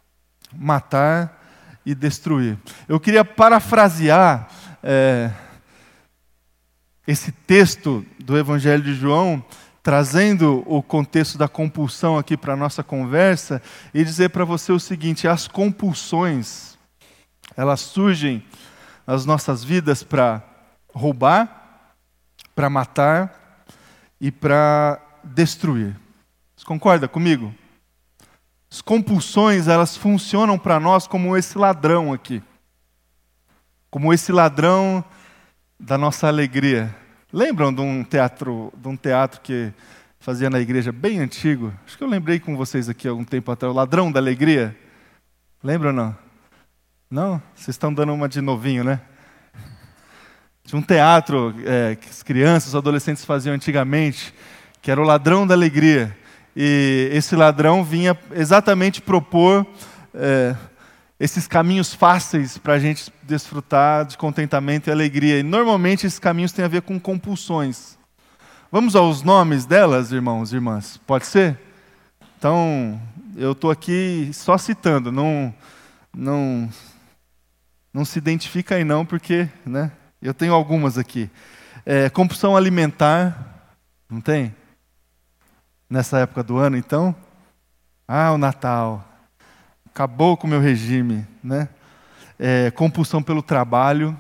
matar 0.54 1.42
e 1.86 1.96
destruir. 1.96 2.58
Eu 2.90 3.00
queria 3.00 3.24
parafrasear 3.24 4.50
é, 4.84 5.32
esse 7.08 7.32
texto 7.32 8.06
do 8.20 8.38
Evangelho 8.38 8.84
de 8.84 8.94
João 8.94 9.44
trazendo 9.82 10.64
o 10.66 10.84
contexto 10.84 11.38
da 11.38 11.48
compulsão 11.48 12.18
aqui 12.18 12.36
para 12.36 12.52
a 12.52 12.58
nossa 12.58 12.84
conversa 12.84 13.62
e 13.94 14.04
dizer 14.04 14.30
para 14.32 14.44
você 14.44 14.74
o 14.74 14.80
seguinte: 14.80 15.30
as 15.30 15.48
compulsões, 15.48 16.78
elas 17.56 17.80
surgem 17.80 18.44
nas 19.08 19.26
nossas 19.26 19.64
vidas 19.64 20.04
para 20.04 20.44
roubar, 20.94 21.96
para 22.54 22.70
matar 22.70 23.64
e 24.20 24.30
para 24.30 25.00
destruir. 25.24 25.98
Você 26.58 26.66
concorda 26.66 27.08
comigo? 27.08 27.56
As 28.70 28.82
compulsões, 28.82 29.70
elas 29.70 29.96
funcionam 29.96 30.60
para 30.60 30.82
nós 30.82 31.08
como 31.08 31.38
esse 31.38 31.58
ladrão 31.58 32.12
aqui. 32.12 32.44
Como 33.90 34.14
esse 34.14 34.34
ladrão 34.34 35.02
da 35.80 35.98
nossa 35.98 36.28
alegria 36.28 36.96
Lembram 37.32 37.74
de 37.74 37.82
um 37.82 38.06
teatro, 38.06 38.72
de 38.78 38.88
um 38.88 38.96
teatro 38.96 39.42
que 39.42 39.74
fazia 40.18 40.50
na 40.50 40.62
igreja 40.62 40.94
bem 40.94 41.20
antigo? 41.20 41.74
Acho 41.86 41.98
que 41.98 42.04
eu 42.04 42.08
lembrei 42.08 42.40
com 42.40 42.56
vocês 42.56 42.88
aqui 42.88 43.06
algum 43.06 43.26
tempo 43.26 43.52
atrás, 43.52 43.74
o 43.74 43.76
Ladrão 43.76 44.10
da 44.10 44.18
Alegria. 44.18 44.74
Lembram 45.62 45.92
não? 45.92 46.16
Não? 47.12 47.42
Vocês 47.54 47.76
estão 47.76 47.94
dando 47.94 48.14
uma 48.14 48.30
de 48.30 48.40
novinho, 48.40 48.82
né? 48.82 49.02
De 50.64 50.74
um 50.74 50.82
teatro 50.82 51.54
é, 51.66 51.98
que 51.98 52.08
as 52.08 52.24
crianças, 52.24 52.70
os 52.70 52.76
adolescentes 52.76 53.26
faziam 53.26 53.54
antigamente, 53.54 54.34
que 54.82 54.90
era 54.90 55.02
o 55.02 55.06
Ladrão 55.06 55.46
da 55.46 55.54
Alegria. 55.54 56.18
E 56.56 57.10
esse 57.12 57.36
ladrão 57.36 57.84
vinha 57.84 58.18
exatamente 58.32 59.02
propor 59.02 59.68
é, 60.14 60.56
esses 61.20 61.48
caminhos 61.48 61.94
fáceis 61.94 62.58
para 62.58 62.74
a 62.74 62.80
gente 62.80 63.12
desfrutar 63.24 64.06
de 64.06 64.18
contentamento 64.18 64.88
e 64.88 64.92
alegria. 64.92 65.40
E 65.40 65.44
normalmente 65.44 66.06
esses 66.06 66.20
caminhos 66.20 66.52
têm 66.52 66.64
a 66.64 66.68
ver 66.68 66.84
com 66.84 67.00
compulsões. 67.00 67.98
Vamos 68.72 68.96
aos 68.96 69.24
nomes 69.24 69.66
delas, 69.66 70.12
irmãos 70.12 70.52
e 70.52 70.56
irmãs? 70.56 70.98
Pode 71.08 71.26
ser? 71.26 71.60
Então, 72.38 73.02
eu 73.36 73.54
estou 73.54 73.72
aqui 73.72 74.30
só 74.34 74.58
citando, 74.58 75.12
não, 75.12 75.54
não, 76.16 76.70
não 77.92 78.06
se 78.06 78.20
identifica 78.20 78.76
aí 78.76 78.84
não, 78.84 79.06
porque 79.06 79.50
né, 79.66 79.92
eu 80.22 80.34
tenho 80.34 80.54
algumas 80.54 80.98
aqui. 80.98 81.30
É, 81.84 82.10
compulsão 82.10 82.56
alimentar, 82.56 83.74
não 84.10 84.22
tem? 84.22 84.54
Nessa 85.90 86.20
época 86.20 86.44
do 86.44 86.58
ano, 86.58 86.78
então? 86.78 87.16
Ah, 88.08 88.34
o 88.34 88.38
Natal 88.38 89.07
acabou 89.98 90.38
com 90.38 90.46
o 90.46 90.50
meu 90.50 90.62
regime, 90.62 91.26
né? 91.44 91.68
É, 92.38 92.70
compulsão 92.70 93.24
pelo 93.24 93.42
trabalho. 93.42 94.16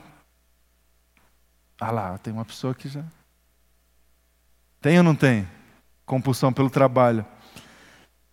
Ah 1.80 1.92
lá, 1.92 2.18
tem 2.18 2.34
uma 2.34 2.44
pessoa 2.44 2.74
que 2.74 2.90
já. 2.90 3.04
Tem 4.82 4.98
ou 4.98 5.04
não 5.04 5.14
tem? 5.14 5.48
Compulsão 6.04 6.52
pelo 6.52 6.72
trabalho. 6.72 7.24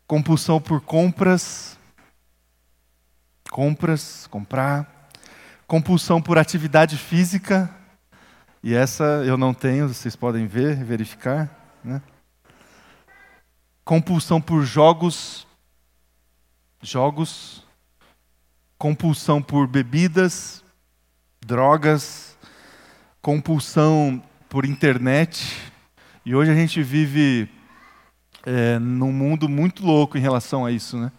Compulsão 0.06 0.58
por 0.58 0.80
compras. 0.80 1.78
Compras, 3.50 4.26
comprar. 4.28 5.10
Compulsão 5.66 6.22
por 6.22 6.38
atividade 6.38 6.96
física. 6.96 7.70
E 8.62 8.72
essa 8.72 9.04
eu 9.26 9.36
não 9.36 9.52
tenho, 9.52 9.88
vocês 9.88 10.16
podem 10.16 10.46
ver, 10.46 10.82
verificar. 10.82 11.50
Né? 11.84 12.00
Compulsão 13.84 14.40
por 14.40 14.62
jogos 14.62 15.46
jogos, 16.84 17.64
compulsão 18.76 19.40
por 19.42 19.66
bebidas, 19.66 20.62
drogas, 21.44 22.36
compulsão 23.22 24.22
por 24.48 24.64
internet. 24.64 25.72
E 26.24 26.34
hoje 26.34 26.50
a 26.50 26.54
gente 26.54 26.82
vive 26.82 27.48
é, 28.44 28.78
num 28.78 29.12
mundo 29.12 29.48
muito 29.48 29.84
louco 29.84 30.18
em 30.18 30.20
relação 30.20 30.64
a 30.64 30.70
isso, 30.70 30.98
né? 30.98 31.10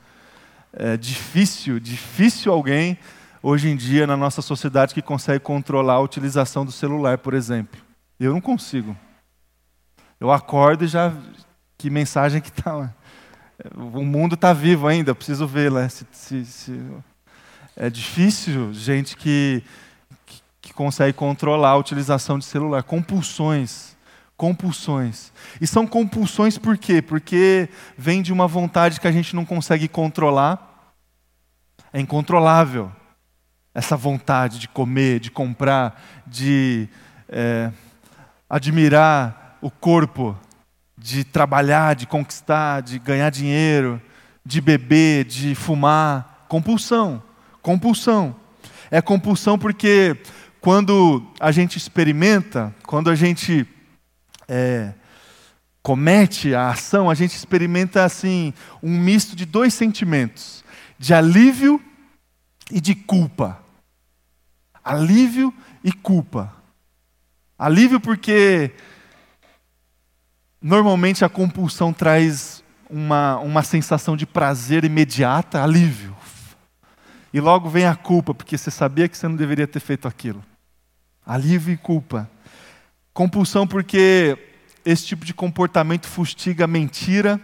É 0.72 0.98
difícil, 0.98 1.80
difícil 1.80 2.52
alguém 2.52 2.98
hoje 3.42 3.70
em 3.70 3.76
dia 3.76 4.06
na 4.06 4.18
nossa 4.18 4.42
sociedade 4.42 4.94
que 4.94 5.02
consegue 5.02 5.40
controlar 5.40 5.94
a 5.94 6.00
utilização 6.00 6.66
do 6.66 6.72
celular, 6.72 7.18
por 7.18 7.34
exemplo. 7.34 7.82
Eu 8.20 8.34
não 8.34 8.42
consigo. 8.42 8.96
Eu 10.20 10.32
acordo 10.32 10.84
e 10.84 10.88
já 10.88 11.14
que 11.78 11.90
mensagem 11.90 12.42
que 12.42 12.50
está 12.50 12.94
o 13.76 14.04
mundo 14.04 14.36
está 14.36 14.54
vivo 14.54 14.88
ainda, 14.88 15.16
preciso 15.16 15.48
ver. 15.48 15.72
É 17.76 17.90
difícil 17.90 18.74
gente 18.74 19.16
que, 19.16 19.64
que, 20.26 20.42
que 20.62 20.74
consegue 20.74 21.14
controlar 21.14 21.72
a 21.72 21.78
utilização 21.78 22.38
de 22.38 22.46
celular. 22.46 22.84
Compulsões. 22.84 23.96
Compulsões. 24.38 25.32
E 25.62 25.68
são 25.68 25.88
compulsões 25.88 26.58
por 26.58 26.78
quê? 26.78 27.02
Porque 27.02 27.70
vem 27.98 28.22
de 28.22 28.34
uma 28.34 28.48
vontade 28.48 29.00
que 29.00 29.08
a 29.08 29.12
gente 29.12 29.36
não 29.36 29.46
consegue 29.46 29.88
controlar. 29.88 30.94
É 31.94 32.00
incontrolável. 32.00 32.92
Essa 33.74 33.96
vontade 33.96 34.60
de 34.60 34.68
comer, 34.68 35.20
de 35.20 35.32
comprar, 35.32 36.02
de 36.28 36.90
é, 37.30 37.72
admirar 38.50 39.58
o 39.62 39.72
corpo 39.72 40.38
de 40.98 41.24
trabalhar, 41.24 41.96
de 41.96 42.08
conquistar, 42.08 42.82
de 42.82 43.00
ganhar 43.00 43.30
dinheiro, 43.30 44.02
de 44.46 44.62
beber, 44.62 45.26
de 45.26 45.56
fumar. 45.56 46.46
Compulsão. 46.48 47.22
Compulsão. 47.62 48.36
É 48.90 49.02
compulsão 49.02 49.58
porque 49.58 50.18
quando 50.62 51.26
a 51.40 51.52
gente 51.52 51.78
experimenta, 51.78 52.74
quando 52.86 53.10
a 53.10 53.16
gente 53.16 53.68
é, 54.48 54.94
comete 55.82 56.56
a 56.56 56.70
ação, 56.70 57.10
a 57.10 57.14
gente 57.14 57.36
experimenta 57.36 58.04
assim 58.04 58.54
um 58.82 58.98
misto 58.98 59.36
de 59.36 59.46
dois 59.46 59.74
sentimentos: 59.74 60.64
de 60.98 61.14
alívio 61.14 61.82
e 62.72 62.80
de 62.80 62.96
culpa. 62.96 63.60
Alívio 64.84 65.54
e 65.84 65.92
culpa. 65.92 66.54
Alívio 67.58 68.00
porque 68.00 68.72
Normalmente 70.68 71.24
a 71.24 71.30
compulsão 71.30 71.94
traz 71.94 72.64
uma, 72.90 73.38
uma 73.38 73.62
sensação 73.62 74.18
de 74.18 74.26
prazer 74.26 74.84
imediata, 74.84 75.62
alívio. 75.64 76.18
E 77.32 77.40
logo 77.40 77.70
vem 77.70 77.86
a 77.86 77.96
culpa, 77.96 78.34
porque 78.34 78.58
você 78.58 78.72
sabia 78.72 79.08
que 79.08 79.16
você 79.16 79.28
não 79.28 79.36
deveria 79.36 79.68
ter 79.68 79.80
feito 79.80 80.08
aquilo. 80.08 80.44
Alívio 81.24 81.72
e 81.72 81.78
culpa. 81.78 82.28
Compulsão 83.14 83.68
porque 83.68 84.36
esse 84.84 85.06
tipo 85.06 85.24
de 85.24 85.36
comportamento 85.36 86.08
fustiga 86.08 86.66
mentira, 86.66 87.40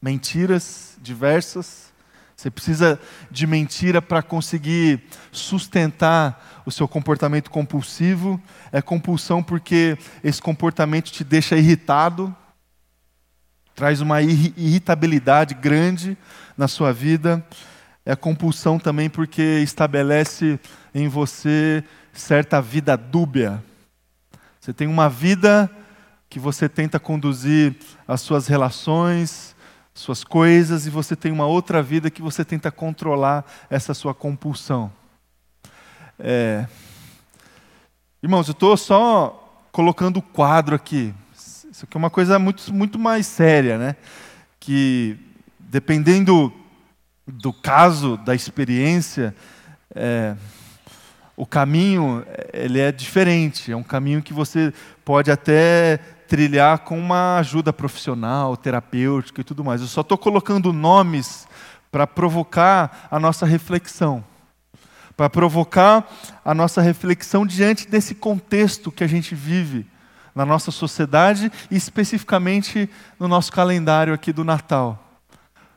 mentiras 0.00 0.96
diversas. 1.02 1.92
Você 2.36 2.48
precisa 2.48 3.00
de 3.28 3.44
mentira 3.44 4.00
para 4.00 4.22
conseguir 4.22 5.02
sustentar 5.32 6.57
o 6.68 6.70
seu 6.70 6.86
comportamento 6.86 7.50
compulsivo, 7.50 8.38
é 8.70 8.82
compulsão 8.82 9.42
porque 9.42 9.96
esse 10.22 10.40
comportamento 10.42 11.10
te 11.10 11.24
deixa 11.24 11.56
irritado, 11.56 12.36
traz 13.74 14.02
uma 14.02 14.20
irritabilidade 14.20 15.54
grande 15.54 16.14
na 16.58 16.68
sua 16.68 16.92
vida. 16.92 17.42
É 18.04 18.14
compulsão 18.14 18.78
também 18.78 19.08
porque 19.08 19.60
estabelece 19.62 20.60
em 20.94 21.08
você 21.08 21.82
certa 22.12 22.60
vida 22.60 22.98
dúbia. 22.98 23.64
Você 24.60 24.74
tem 24.74 24.86
uma 24.86 25.08
vida 25.08 25.70
que 26.28 26.38
você 26.38 26.68
tenta 26.68 27.00
conduzir 27.00 27.76
as 28.06 28.20
suas 28.20 28.46
relações, 28.46 29.56
suas 29.94 30.22
coisas, 30.22 30.86
e 30.86 30.90
você 30.90 31.16
tem 31.16 31.32
uma 31.32 31.46
outra 31.46 31.82
vida 31.82 32.10
que 32.10 32.20
você 32.20 32.44
tenta 32.44 32.70
controlar 32.70 33.42
essa 33.70 33.94
sua 33.94 34.12
compulsão. 34.12 34.92
É... 36.18 36.66
Irmãos, 38.20 38.48
eu 38.48 38.52
estou 38.52 38.76
só 38.76 39.64
colocando 39.70 40.16
o 40.16 40.22
quadro 40.22 40.74
aqui. 40.74 41.14
Isso 41.70 41.84
aqui 41.84 41.96
é 41.96 41.98
uma 41.98 42.10
coisa 42.10 42.38
muito, 42.38 42.74
muito 42.74 42.98
mais 42.98 43.26
séria, 43.26 43.78
né? 43.78 43.96
Que 44.58 45.16
dependendo 45.60 46.52
do 47.24 47.52
caso, 47.52 48.16
da 48.16 48.34
experiência, 48.34 49.34
é, 49.94 50.34
o 51.36 51.46
caminho 51.46 52.26
ele 52.52 52.80
é 52.80 52.90
diferente. 52.90 53.70
É 53.70 53.76
um 53.76 53.82
caminho 53.84 54.20
que 54.20 54.32
você 54.32 54.72
pode 55.04 55.30
até 55.30 55.98
trilhar 56.26 56.80
com 56.80 56.98
uma 56.98 57.38
ajuda 57.38 57.72
profissional, 57.72 58.56
terapêutica 58.56 59.42
e 59.42 59.44
tudo 59.44 59.62
mais. 59.62 59.80
Eu 59.80 59.86
só 59.86 60.00
estou 60.00 60.18
colocando 60.18 60.72
nomes 60.72 61.46
para 61.92 62.06
provocar 62.06 63.06
a 63.08 63.20
nossa 63.20 63.46
reflexão 63.46 64.24
para 65.18 65.28
provocar 65.28 66.08
a 66.44 66.54
nossa 66.54 66.80
reflexão 66.80 67.44
diante 67.44 67.88
desse 67.88 68.14
contexto 68.14 68.92
que 68.92 69.02
a 69.02 69.06
gente 69.08 69.34
vive 69.34 69.84
na 70.32 70.46
nossa 70.46 70.70
sociedade 70.70 71.50
e 71.68 71.74
especificamente 71.74 72.88
no 73.18 73.26
nosso 73.26 73.50
calendário 73.50 74.14
aqui 74.14 74.32
do 74.32 74.44
Natal. 74.44 75.18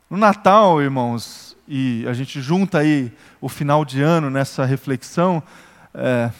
No 0.08 0.16
Natal, 0.16 0.80
irmãos, 0.80 1.56
e 1.66 2.06
a 2.06 2.12
gente 2.12 2.40
junta 2.40 2.78
aí 2.78 3.12
o 3.40 3.48
final 3.48 3.84
de 3.84 4.00
ano 4.00 4.30
nessa 4.30 4.64
reflexão, 4.64 5.42
é, 5.92 6.30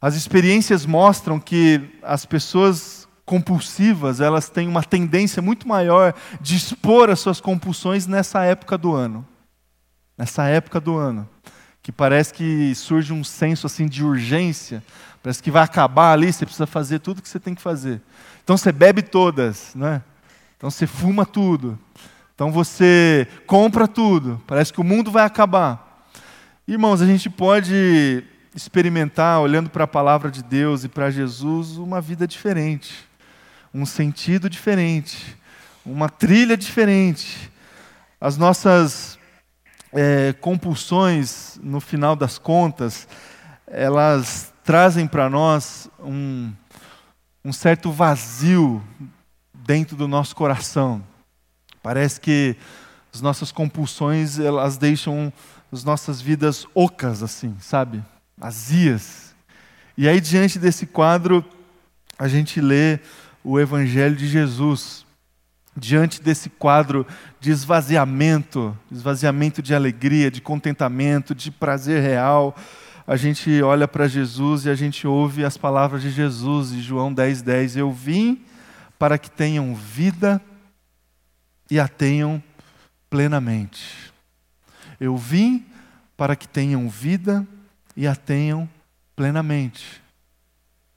as 0.00 0.14
experiências 0.14 0.86
mostram 0.86 1.40
que 1.40 1.98
as 2.00 2.24
pessoas 2.24 3.08
compulsivas 3.24 4.20
elas 4.20 4.48
têm 4.48 4.68
uma 4.68 4.84
tendência 4.84 5.42
muito 5.42 5.66
maior 5.66 6.14
de 6.40 6.54
expor 6.54 7.10
as 7.10 7.18
suas 7.18 7.40
compulsões 7.40 8.06
nessa 8.06 8.44
época 8.44 8.78
do 8.78 8.94
ano. 8.94 9.26
Nessa 10.16 10.46
época 10.46 10.78
do 10.78 10.96
ano 10.96 11.28
que 11.82 11.90
parece 11.90 12.32
que 12.32 12.74
surge 12.74 13.12
um 13.12 13.24
senso 13.24 13.66
assim 13.66 13.86
de 13.86 14.04
urgência, 14.04 14.82
parece 15.22 15.42
que 15.42 15.50
vai 15.50 15.62
acabar 15.62 16.12
ali, 16.12 16.32
você 16.32 16.44
precisa 16.44 16.66
fazer 16.66 16.98
tudo 16.98 17.18
o 17.18 17.22
que 17.22 17.28
você 17.28 17.40
tem 17.40 17.54
que 17.54 17.62
fazer. 17.62 18.00
Então 18.44 18.56
você 18.56 18.72
bebe 18.72 19.02
todas, 19.02 19.74
né? 19.74 20.02
Então 20.56 20.70
você 20.70 20.86
fuma 20.86 21.24
tudo. 21.24 21.78
Então 22.34 22.50
você 22.50 23.26
compra 23.46 23.86
tudo. 23.86 24.42
Parece 24.46 24.72
que 24.72 24.80
o 24.80 24.84
mundo 24.84 25.10
vai 25.10 25.24
acabar. 25.24 26.06
Irmãos, 26.66 27.02
a 27.02 27.06
gente 27.06 27.28
pode 27.28 28.24
experimentar, 28.54 29.40
olhando 29.40 29.70
para 29.70 29.84
a 29.84 29.88
palavra 29.88 30.30
de 30.30 30.42
Deus 30.42 30.84
e 30.84 30.88
para 30.88 31.10
Jesus, 31.10 31.76
uma 31.76 32.00
vida 32.00 32.26
diferente, 32.26 32.94
um 33.72 33.86
sentido 33.86 34.50
diferente, 34.50 35.36
uma 35.84 36.08
trilha 36.08 36.56
diferente. 36.56 37.50
As 38.20 38.36
nossas 38.36 39.18
é, 39.92 40.32
compulsões, 40.40 41.58
no 41.62 41.80
final 41.80 42.14
das 42.14 42.38
contas, 42.38 43.08
elas 43.66 44.52
trazem 44.64 45.06
para 45.06 45.28
nós 45.28 45.88
um, 45.98 46.52
um 47.44 47.52
certo 47.52 47.90
vazio 47.90 48.82
dentro 49.54 49.96
do 49.96 50.06
nosso 50.06 50.34
coração. 50.34 51.02
Parece 51.82 52.20
que 52.20 52.56
as 53.12 53.20
nossas 53.20 53.50
compulsões 53.50 54.38
elas 54.38 54.76
deixam 54.76 55.32
as 55.72 55.84
nossas 55.84 56.20
vidas 56.20 56.66
ocas, 56.74 57.22
assim, 57.22 57.56
sabe? 57.60 58.02
Vazias. 58.36 59.34
E 59.96 60.08
aí, 60.08 60.20
diante 60.20 60.58
desse 60.58 60.86
quadro, 60.86 61.44
a 62.18 62.26
gente 62.26 62.60
lê 62.60 62.98
o 63.44 63.58
Evangelho 63.58 64.16
de 64.16 64.26
Jesus 64.26 65.06
diante 65.80 66.22
desse 66.22 66.50
quadro 66.50 67.06
de 67.40 67.50
esvaziamento, 67.50 68.76
esvaziamento 68.92 69.62
de 69.62 69.74
alegria, 69.74 70.30
de 70.30 70.42
contentamento, 70.42 71.34
de 71.34 71.50
prazer 71.50 72.02
real, 72.02 72.54
a 73.06 73.16
gente 73.16 73.62
olha 73.62 73.88
para 73.88 74.06
Jesus 74.06 74.66
e 74.66 74.70
a 74.70 74.74
gente 74.74 75.06
ouve 75.06 75.42
as 75.42 75.56
palavras 75.56 76.02
de 76.02 76.10
Jesus 76.10 76.72
em 76.72 76.80
João 76.80 77.12
10:10, 77.12 77.42
10, 77.42 77.76
eu 77.76 77.90
vim 77.90 78.42
para 78.98 79.16
que 79.16 79.30
tenham 79.30 79.74
vida 79.74 80.40
e 81.70 81.80
a 81.80 81.88
tenham 81.88 82.42
plenamente. 83.08 84.12
Eu 85.00 85.16
vim 85.16 85.64
para 86.14 86.36
que 86.36 86.46
tenham 86.46 86.88
vida 86.90 87.46
e 87.96 88.06
a 88.06 88.14
tenham 88.14 88.68
plenamente. 89.16 89.99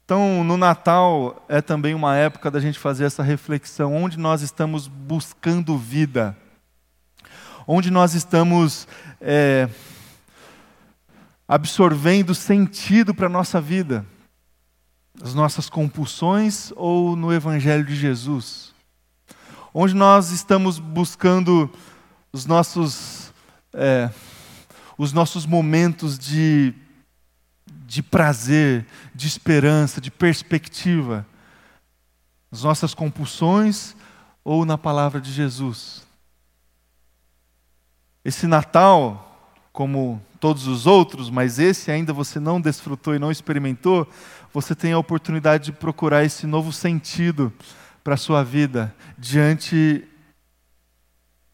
Então, 0.06 0.44
no 0.44 0.58
Natal 0.58 1.46
é 1.48 1.62
também 1.62 1.96
uma 1.96 2.16
época 2.18 2.52
da 2.52 2.60
gente 2.60 2.78
fazer 2.78 3.06
essa 3.06 3.24
reflexão: 3.24 3.96
onde 3.96 4.20
nós 4.20 4.42
estamos 4.42 4.88
buscando 4.88 5.78
vida? 5.78 6.38
Onde 7.66 7.90
nós 7.90 8.14
estamos 8.14 8.86
é, 9.22 9.70
absorvendo 11.48 12.36
sentido 12.36 13.14
para 13.16 13.28
a 13.28 13.30
nossa 13.30 13.62
vida? 13.62 14.06
As 15.22 15.34
nossas 15.34 15.70
compulsões 15.70 16.74
ou 16.76 17.16
no 17.16 17.32
Evangelho 17.32 17.86
de 17.86 17.96
Jesus? 17.96 18.74
Onde 19.74 19.94
nós 19.94 20.32
estamos 20.32 20.80
buscando 20.80 21.72
os 22.34 22.46
nossos, 22.46 23.32
é, 23.74 24.10
os 24.98 25.14
nossos 25.14 25.46
momentos 25.46 26.20
de 26.20 26.74
de 27.86 28.02
prazer, 28.02 28.86
de 29.14 29.28
esperança, 29.28 30.00
de 30.00 30.10
perspectiva? 30.10 31.26
Nas 32.52 32.64
nossas 32.64 32.94
compulsões 32.94 33.96
ou 34.44 34.66
na 34.66 34.78
palavra 34.78 35.20
de 35.20 35.32
Jesus? 35.32 36.06
Esse 38.24 38.48
Natal, 38.48 39.60
como 39.72 40.22
todos 40.40 40.68
os 40.68 40.86
outros, 40.86 41.30
mas 41.30 41.60
esse 41.60 41.92
ainda 41.92 42.14
você 42.14 42.40
não 42.40 42.60
desfrutou 42.60 43.16
e 43.16 43.20
não 43.20 43.32
experimentou, 43.32 44.08
você 44.54 44.76
tem 44.76 44.94
a 44.94 45.00
oportunidade 45.00 45.66
de 45.66 45.72
procurar 45.72 46.24
esse 46.24 46.46
novo 46.46 46.72
sentido 46.72 47.52
para 48.04 48.14
a 48.14 48.18
sua 48.18 48.44
vida 48.44 48.94
diante 49.18 50.08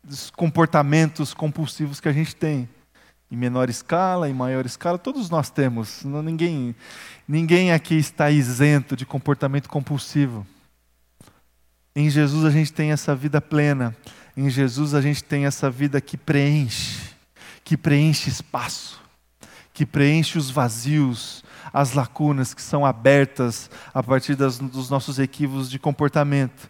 dos 0.03 0.29
comportamentos 0.29 1.33
compulsivos 1.33 1.99
que 1.99 2.09
a 2.09 2.13
gente 2.13 2.35
tem 2.35 2.67
em 3.31 3.37
menor 3.37 3.69
escala, 3.69 4.27
em 4.27 4.33
maior 4.33 4.65
escala, 4.65 4.97
todos 4.97 5.29
nós 5.29 5.49
temos. 5.49 6.03
Ninguém, 6.03 6.75
ninguém 7.27 7.71
aqui 7.71 7.95
está 7.95 8.31
isento 8.31 8.95
de 8.95 9.05
comportamento 9.05 9.69
compulsivo. 9.69 10.45
Em 11.95 12.09
Jesus 12.09 12.45
a 12.45 12.49
gente 12.49 12.73
tem 12.73 12.91
essa 12.91 13.15
vida 13.15 13.39
plena. 13.39 13.95
Em 14.35 14.49
Jesus 14.49 14.93
a 14.93 15.01
gente 15.01 15.23
tem 15.23 15.45
essa 15.45 15.69
vida 15.69 16.01
que 16.01 16.17
preenche, 16.17 17.13
que 17.63 17.77
preenche 17.77 18.29
espaço, 18.29 18.99
que 19.73 19.85
preenche 19.85 20.37
os 20.37 20.49
vazios, 20.49 21.43
as 21.71 21.93
lacunas 21.93 22.53
que 22.53 22.61
são 22.61 22.85
abertas 22.85 23.69
a 23.93 24.01
partir 24.01 24.35
das, 24.35 24.57
dos 24.57 24.89
nossos 24.89 25.19
equívocos 25.19 25.69
de 25.69 25.77
comportamento. 25.77 26.69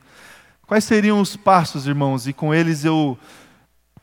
Quais 0.68 0.84
seriam 0.84 1.22
os 1.22 1.36
passos, 1.36 1.88
irmãos? 1.88 2.28
E 2.28 2.34
com 2.34 2.54
eles 2.54 2.84
eu 2.84 3.18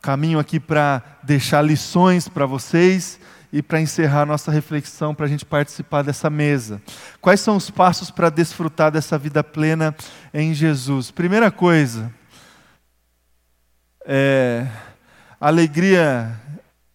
caminho 0.01 0.39
aqui 0.39 0.59
para 0.59 1.01
deixar 1.23 1.61
lições 1.61 2.27
para 2.27 2.45
vocês 2.45 3.19
e 3.51 3.61
para 3.61 3.79
encerrar 3.79 4.25
nossa 4.25 4.51
reflexão, 4.51 5.15
para 5.15 5.25
a 5.25 5.29
gente 5.29 5.45
participar 5.45 6.01
dessa 6.01 6.29
mesa. 6.29 6.81
Quais 7.21 7.39
são 7.39 7.55
os 7.55 7.69
passos 7.69 8.11
para 8.11 8.29
desfrutar 8.29 8.91
dessa 8.91 9.17
vida 9.17 9.43
plena 9.43 9.95
em 10.33 10.53
Jesus? 10.53 11.11
Primeira 11.11 11.49
coisa, 11.49 12.13
é, 14.05 14.67
alegria, 15.39 16.39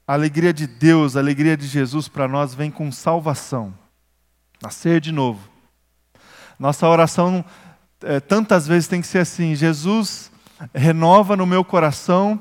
alegria 0.06 0.52
de 0.52 0.66
Deus, 0.66 1.16
alegria 1.16 1.56
de 1.56 1.66
Jesus 1.66 2.08
para 2.08 2.28
nós 2.28 2.54
vem 2.54 2.70
com 2.70 2.92
salvação, 2.92 3.72
nascer 4.62 5.00
de 5.00 5.12
novo. 5.12 5.40
Nossa 6.58 6.86
oração 6.86 7.44
é, 8.02 8.20
tantas 8.20 8.66
vezes 8.66 8.88
tem 8.88 9.00
que 9.00 9.06
ser 9.06 9.18
assim: 9.18 9.54
Jesus 9.54 10.30
renova 10.74 11.36
no 11.36 11.46
meu 11.46 11.64
coração 11.64 12.40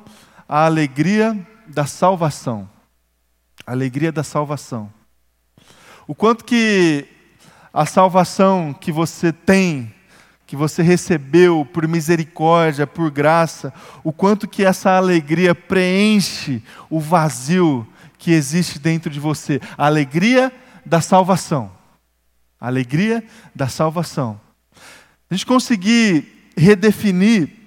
a 0.52 0.66
alegria 0.66 1.48
da 1.66 1.86
salvação. 1.86 2.70
A 3.66 3.72
alegria 3.72 4.12
da 4.12 4.22
salvação. 4.22 4.92
O 6.06 6.14
quanto 6.14 6.44
que 6.44 7.08
a 7.74 7.86
salvação 7.86 8.74
que 8.74 8.92
você 8.92 9.32
tem, 9.32 9.94
que 10.46 10.58
você 10.58 10.84
recebeu 10.84 11.66
por 11.72 11.88
misericórdia, 11.88 12.86
por 12.86 13.10
graça, 13.10 13.74
o 14.04 14.12
quanto 14.12 14.46
que 14.46 14.66
essa 14.66 14.98
alegria 14.98 15.56
preenche 15.56 16.62
o 16.90 17.00
vazio 17.00 17.88
que 18.18 18.32
existe 18.34 18.78
dentro 18.78 19.10
de 19.10 19.22
você: 19.22 19.62
a 19.78 19.86
alegria 19.86 20.52
da 20.86 21.00
salvação. 21.00 21.72
A 22.60 22.68
alegria 22.68 23.24
da 23.56 23.70
salvação. 23.70 24.38
A 25.30 25.34
gente 25.34 25.46
conseguir 25.46 26.52
redefinir 26.58 27.61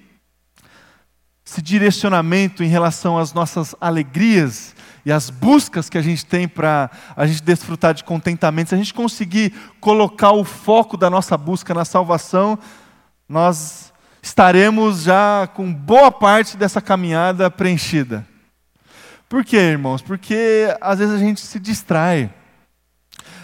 esse 1.45 1.61
direcionamento 1.61 2.63
em 2.63 2.67
relação 2.67 3.19
às 3.19 3.31
nossas 3.31 3.75
alegrias 3.79 4.75
e 5.05 5.11
as 5.11 5.29
buscas 5.29 5.87
que 5.87 5.97
a 5.97 6.01
gente 6.01 6.25
tem 6.25 6.47
para 6.47 6.89
a 7.15 7.27
gente 7.27 7.43
desfrutar 7.43 7.93
de 7.93 8.03
contentamento, 8.03 8.69
se 8.69 8.75
a 8.75 8.77
gente 8.77 8.93
conseguir 8.93 9.53
colocar 9.79 10.31
o 10.31 10.43
foco 10.43 10.97
da 10.97 11.09
nossa 11.09 11.37
busca 11.37 11.73
na 11.73 11.85
salvação, 11.85 12.57
nós 13.29 13.93
estaremos 14.23 15.03
já 15.03 15.47
com 15.53 15.71
boa 15.71 16.11
parte 16.11 16.57
dessa 16.57 16.81
caminhada 16.81 17.51
preenchida. 17.51 18.25
Por 19.29 19.45
quê, 19.45 19.57
irmãos? 19.57 20.01
Porque 20.01 20.75
às 20.81 20.97
vezes 20.97 21.13
a 21.13 21.19
gente 21.19 21.41
se 21.41 21.59
distrai. 21.59 22.33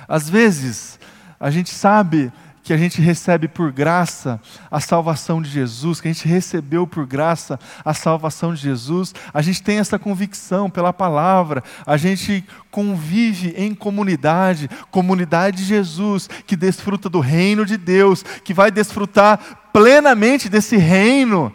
Às 0.08 0.28
vezes 0.28 1.00
a 1.40 1.52
gente 1.52 1.70
sabe 1.70 2.32
que 2.64 2.74
a 2.74 2.78
gente 2.78 3.02
recebe 3.02 3.48
por 3.48 3.72
graça 3.72 4.40
a 4.70 4.80
salvação 4.80 5.42
de 5.42 5.50
Jesus, 5.50 6.00
que 6.00 6.08
a 6.08 6.14
gente 6.14 6.28
recebeu 6.28 6.86
por 6.86 7.06
graça 7.06 7.60
a 7.84 7.94
salvação 7.94 8.54
de 8.54 8.62
Jesus, 8.62 9.14
a 9.34 9.42
gente 9.42 9.64
tem 9.64 9.80
essa 9.80 9.98
convicção 9.98 10.70
pela 10.70 10.94
palavra, 10.94 11.64
a 11.86 11.98
gente 11.98 12.46
convive 12.70 13.54
em 13.58 13.74
comunidade, 13.74 14.70
comunidade 14.92 15.58
de 15.58 15.64
Jesus, 15.64 16.30
que 16.46 16.56
desfruta 16.56 17.10
do 17.10 17.20
reino 17.20 17.66
de 17.66 17.78
Deus, 17.78 18.24
que 18.44 18.54
vai 18.54 18.70
desfrutar 18.70 19.40
plenamente 19.74 20.50
desse 20.50 20.78
reino 20.78 21.54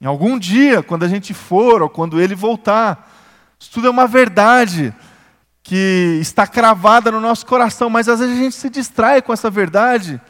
em 0.00 0.06
algum 0.06 0.38
dia, 0.38 0.82
quando 0.82 1.04
a 1.04 1.08
gente 1.08 1.34
for 1.34 1.82
ou 1.82 1.88
quando 1.88 2.20
ele 2.20 2.34
voltar. 2.34 3.08
Isso 3.58 3.70
tudo 3.70 3.86
é 3.86 3.90
uma 3.90 4.06
verdade 4.06 4.94
que 5.62 6.18
está 6.20 6.46
cravada 6.46 7.12
no 7.12 7.20
nosso 7.20 7.44
coração, 7.46 7.90
mas 7.90 8.08
às 8.08 8.18
vezes 8.18 8.34
a 8.34 8.42
gente 8.42 8.56
se 8.56 8.70
distrai 8.70 9.20
com 9.22 9.32
essa 9.32 9.50
verdade 9.50 10.20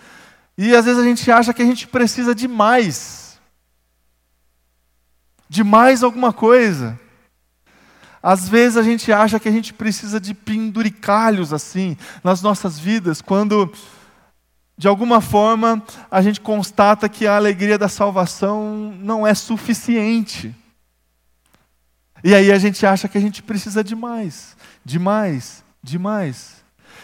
e 0.63 0.77
às 0.77 0.85
vezes 0.85 1.01
a 1.01 1.05
gente 1.05 1.31
acha 1.33 1.55
que 1.55 1.63
a 1.63 1.65
gente 1.65 1.87
precisa 1.87 2.35
de 2.35 2.47
mais. 2.47 3.41
De 5.49 5.65
mais 5.65 6.03
alguma 6.03 6.35
coisa. 6.35 7.01
Às 8.23 8.47
vezes 8.47 8.77
a 8.77 8.83
gente 8.83 9.11
acha 9.11 9.41
que 9.41 9.49
a 9.49 9.53
gente 9.53 9.73
precisa 9.73 10.21
de 10.21 10.35
penduricalhos 10.35 11.55
assim 11.55 11.97
nas 12.23 12.43
nossas 12.43 12.79
vidas, 12.79 13.23
quando 13.23 13.73
de 14.77 14.87
alguma 14.87 15.23
forma 15.23 15.83
a 16.11 16.21
gente 16.21 16.43
constata 16.43 17.09
que 17.09 17.27
a 17.27 17.37
alegria 17.37 17.79
da 17.79 17.89
salvação 17.89 18.95
não 18.99 19.27
é 19.27 19.33
suficiente. 19.33 20.55
E 22.23 22.35
aí 22.35 22.53
a 22.53 22.59
gente 22.59 22.85
acha 22.85 23.09
que 23.09 23.17
a 23.17 23.21
gente 23.21 23.43
precisa 23.43 23.83
de 23.83 23.97
mais, 23.97 24.55
de 24.85 24.99
mais, 24.99 25.65
de 25.83 25.99
mais. 25.99 26.60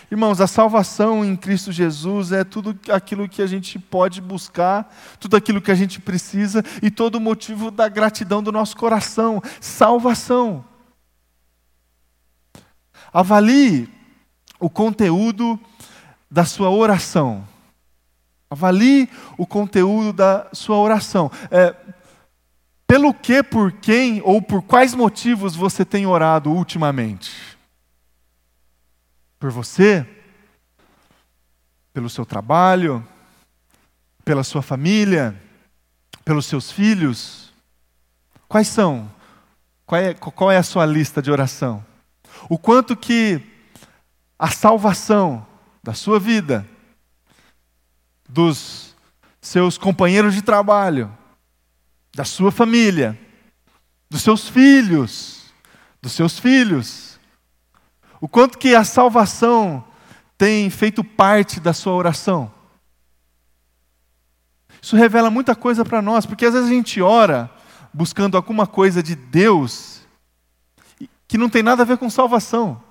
Irmãos, 0.08 0.40
a 0.40 0.46
salvação 0.46 1.24
em 1.24 1.34
Cristo 1.34 1.72
Jesus 1.72 2.30
é 2.30 2.44
tudo 2.44 2.78
aquilo 2.92 3.28
que 3.28 3.42
a 3.42 3.46
gente 3.46 3.76
pode 3.76 4.20
buscar, 4.20 4.94
tudo 5.18 5.36
aquilo 5.36 5.60
que 5.60 5.70
a 5.70 5.74
gente 5.74 6.00
precisa 6.00 6.62
e 6.80 6.92
todo 6.92 7.16
o 7.16 7.20
motivo 7.20 7.72
da 7.72 7.88
gratidão 7.88 8.40
do 8.40 8.52
nosso 8.52 8.76
coração. 8.76 9.42
Salvação. 9.60 10.64
Avalie 13.12 13.88
o 14.60 14.70
conteúdo 14.70 15.58
da 16.30 16.44
sua 16.44 16.70
oração. 16.70 17.46
Avalie 18.48 19.08
o 19.36 19.44
conteúdo 19.44 20.12
da 20.12 20.46
sua 20.52 20.76
oração. 20.76 21.32
É, 21.50 21.74
pelo 22.86 23.12
que, 23.12 23.42
por 23.42 23.72
quem 23.72 24.22
ou 24.24 24.40
por 24.40 24.62
quais 24.62 24.94
motivos 24.94 25.56
você 25.56 25.84
tem 25.84 26.06
orado 26.06 26.52
ultimamente? 26.52 27.55
Por 29.46 29.52
você, 29.52 30.04
pelo 31.92 32.11
seu 32.11 32.26
trabalho, 32.26 33.06
pela 34.24 34.42
sua 34.42 34.61
família, 34.61 35.40
pelos 36.24 36.46
seus 36.46 36.72
filhos? 36.72 37.52
Quais 38.48 38.66
são? 38.66 39.09
Qual 39.87 40.00
é, 40.00 40.14
qual 40.14 40.50
é 40.50 40.56
a 40.56 40.64
sua 40.64 40.85
lista 40.85 41.22
de 41.22 41.30
oração? 41.30 41.87
O 42.48 42.59
quanto 42.59 42.96
que 42.96 43.40
a 44.37 44.50
salvação 44.50 45.46
da 45.80 45.94
sua 45.94 46.18
vida, 46.18 46.68
dos 48.28 48.96
seus 49.40 49.78
companheiros 49.78 50.35
de 50.35 50.42
trabalho, 50.42 51.16
da 52.12 52.24
sua 52.24 52.50
família, 52.50 53.16
dos 54.11 54.22
seus 54.22 54.48
filhos, 54.48 55.54
dos 56.02 56.11
seus 56.11 56.37
filhos, 56.37 57.15
o 58.20 58.29
quanto 58.29 58.59
que 58.59 58.74
a 58.74 58.85
salvação 58.85 59.85
tem 60.38 60.68
feito 60.70 61.02
parte 61.02 61.61
da 61.61 61.72
sua 61.72 61.94
oração. 61.94 62.50
Isso 64.81 64.96
revela 64.96 65.31
muita 65.31 65.55
coisa 65.55 65.85
para 65.85 66.00
nós, 66.00 66.26
porque 66.26 66.46
às 66.46 66.55
vezes 66.55 66.68
a 66.68 66.72
gente 66.72 67.00
ora 67.00 67.50
buscando 67.92 68.37
alguma 68.37 68.66
coisa 68.66 69.02
de 69.02 69.14
Deus 69.14 70.02
que 71.26 71.38
não 71.38 71.48
tem 71.48 71.62
nada 71.62 71.83
a 71.83 71.87
ver 71.87 71.98
com 71.98 72.09
salvação. 72.09 72.83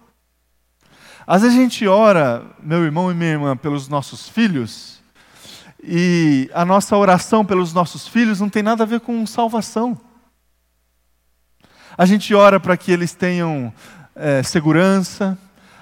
Às 1.27 1.41
vezes 1.41 1.57
a 1.57 1.61
gente 1.61 1.87
ora, 1.87 2.45
meu 2.61 2.83
irmão 2.83 3.11
e 3.11 3.15
minha 3.15 3.31
irmã, 3.31 3.57
pelos 3.57 3.87
nossos 3.87 4.27
filhos, 4.27 5.01
e 5.81 6.49
a 6.53 6.65
nossa 6.65 6.97
oração 6.97 7.45
pelos 7.45 7.73
nossos 7.73 8.07
filhos 8.07 8.39
não 8.39 8.49
tem 8.49 8.63
nada 8.63 8.83
a 8.83 8.87
ver 8.87 8.99
com 8.99 9.25
salvação. 9.25 9.99
A 11.97 12.05
gente 12.05 12.33
ora 12.33 12.59
para 12.59 12.75
que 12.75 12.91
eles 12.91 13.13
tenham 13.13 13.73
é, 14.15 14.41
segurança, 14.41 15.37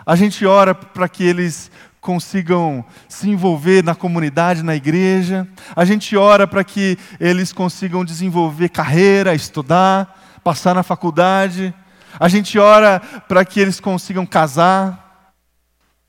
a 0.06 0.16
gente 0.16 0.46
ora 0.46 0.74
para 0.74 1.08
que 1.08 1.24
eles 1.24 1.70
consigam 2.02 2.84
se 3.08 3.30
envolver 3.30 3.84
na 3.84 3.96
comunidade, 3.96 4.64
na 4.64 4.76
igreja, 4.76 5.48
a 5.76 5.86
gente 5.86 6.18
ora 6.18 6.46
para 6.46 6.64
que 6.64 6.98
eles 7.20 7.54
consigam 7.54 8.04
desenvolver 8.04 8.70
carreira, 8.70 9.34
estudar, 9.34 10.42
passar 10.44 10.76
na 10.76 10.84
faculdade, 10.84 11.74
a 12.20 12.28
gente 12.28 12.60
ora 12.60 13.00
para 13.00 13.46
que 13.46 13.60
eles 13.60 13.80
consigam 13.80 14.26
casar, 14.26 15.34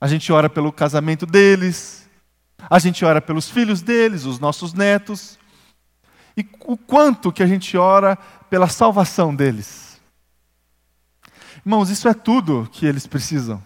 a 0.01 0.07
gente 0.07 0.31
ora 0.33 0.49
pelo 0.49 0.71
casamento 0.71 1.25
deles, 1.25 2.09
a 2.69 2.79
gente 2.79 3.05
ora 3.05 3.21
pelos 3.21 3.49
filhos 3.49 3.81
deles, 3.81 4.25
os 4.25 4.39
nossos 4.39 4.73
netos, 4.73 5.39
e 6.35 6.45
o 6.65 6.75
quanto 6.75 7.31
que 7.31 7.41
a 7.41 7.47
gente 7.47 7.77
ora 7.77 8.17
pela 8.49 8.67
salvação 8.67 9.33
deles. 9.33 9.84
Irmãos, 11.65 11.89
isso 11.89 12.07
é 12.07 12.13
tudo 12.13 12.69
que 12.71 12.85
eles 12.85 13.07
precisam. 13.07 13.61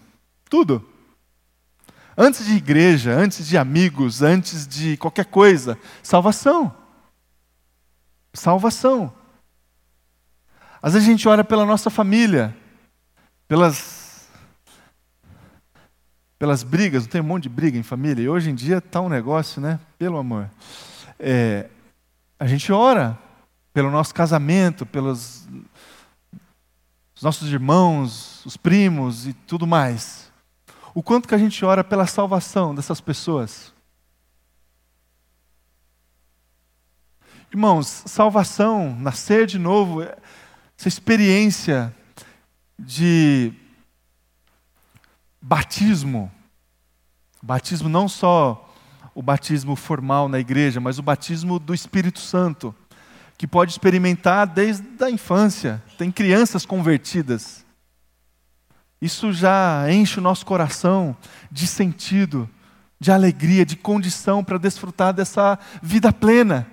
Tudo. 0.48 0.88
Antes 2.16 2.46
de 2.46 2.54
igreja, 2.54 3.12
antes 3.12 3.46
de 3.46 3.58
amigos, 3.58 4.22
antes 4.22 4.66
de 4.66 4.96
qualquer 4.96 5.26
coisa, 5.26 5.78
salvação. 6.02 6.74
Salvação. 8.32 9.12
Às 10.80 10.94
vezes 10.94 11.08
a 11.08 11.10
gente 11.10 11.28
ora 11.28 11.44
pela 11.44 11.66
nossa 11.66 11.90
família, 11.90 12.56
pelas 13.46 14.00
pelas 16.38 16.62
brigas, 16.62 17.02
não 17.02 17.10
tem 17.10 17.20
um 17.20 17.24
monte 17.24 17.42
de 17.42 17.48
briga 17.50 17.76
em 17.76 17.82
família, 17.82 18.22
e 18.22 18.28
hoje 18.28 18.48
em 18.48 18.54
dia 18.54 18.78
está 18.78 18.98
um 19.02 19.10
negócio, 19.10 19.60
né? 19.60 19.78
Pelo 19.98 20.16
amor. 20.16 20.48
É, 21.18 21.68
a 22.38 22.46
gente 22.46 22.72
ora 22.72 23.18
pelo 23.74 23.90
nosso 23.90 24.14
casamento, 24.14 24.86
pelos 24.86 25.46
os 27.20 27.22
nossos 27.22 27.52
irmãos, 27.52 28.42
os 28.46 28.56
primos 28.56 29.26
e 29.26 29.34
tudo 29.34 29.66
mais. 29.66 30.32
O 30.94 31.02
quanto 31.02 31.28
que 31.28 31.34
a 31.34 31.38
gente 31.38 31.62
ora 31.62 31.84
pela 31.84 32.06
salvação 32.06 32.74
dessas 32.74 32.98
pessoas. 32.98 33.74
Irmãos, 37.52 38.04
salvação, 38.06 38.96
nascer 38.98 39.44
de 39.44 39.58
novo, 39.58 40.00
essa 40.00 40.88
experiência 40.88 41.94
de 42.78 43.52
batismo, 45.42 46.32
batismo 47.42 47.90
não 47.90 48.08
só 48.08 48.66
o 49.14 49.20
batismo 49.20 49.76
formal 49.76 50.26
na 50.26 50.38
igreja, 50.38 50.80
mas 50.80 50.98
o 50.98 51.02
batismo 51.02 51.58
do 51.58 51.74
Espírito 51.74 52.18
Santo 52.18 52.74
que 53.40 53.46
pode 53.46 53.72
experimentar 53.72 54.46
desde 54.46 54.84
a 55.02 55.10
infância. 55.10 55.82
Tem 55.96 56.12
crianças 56.12 56.66
convertidas. 56.66 57.64
Isso 59.00 59.32
já 59.32 59.90
enche 59.90 60.18
o 60.18 60.22
nosso 60.22 60.44
coração 60.44 61.16
de 61.50 61.66
sentido, 61.66 62.46
de 63.00 63.10
alegria, 63.10 63.64
de 63.64 63.76
condição 63.76 64.44
para 64.44 64.58
desfrutar 64.58 65.14
dessa 65.14 65.58
vida 65.82 66.12
plena. 66.12 66.66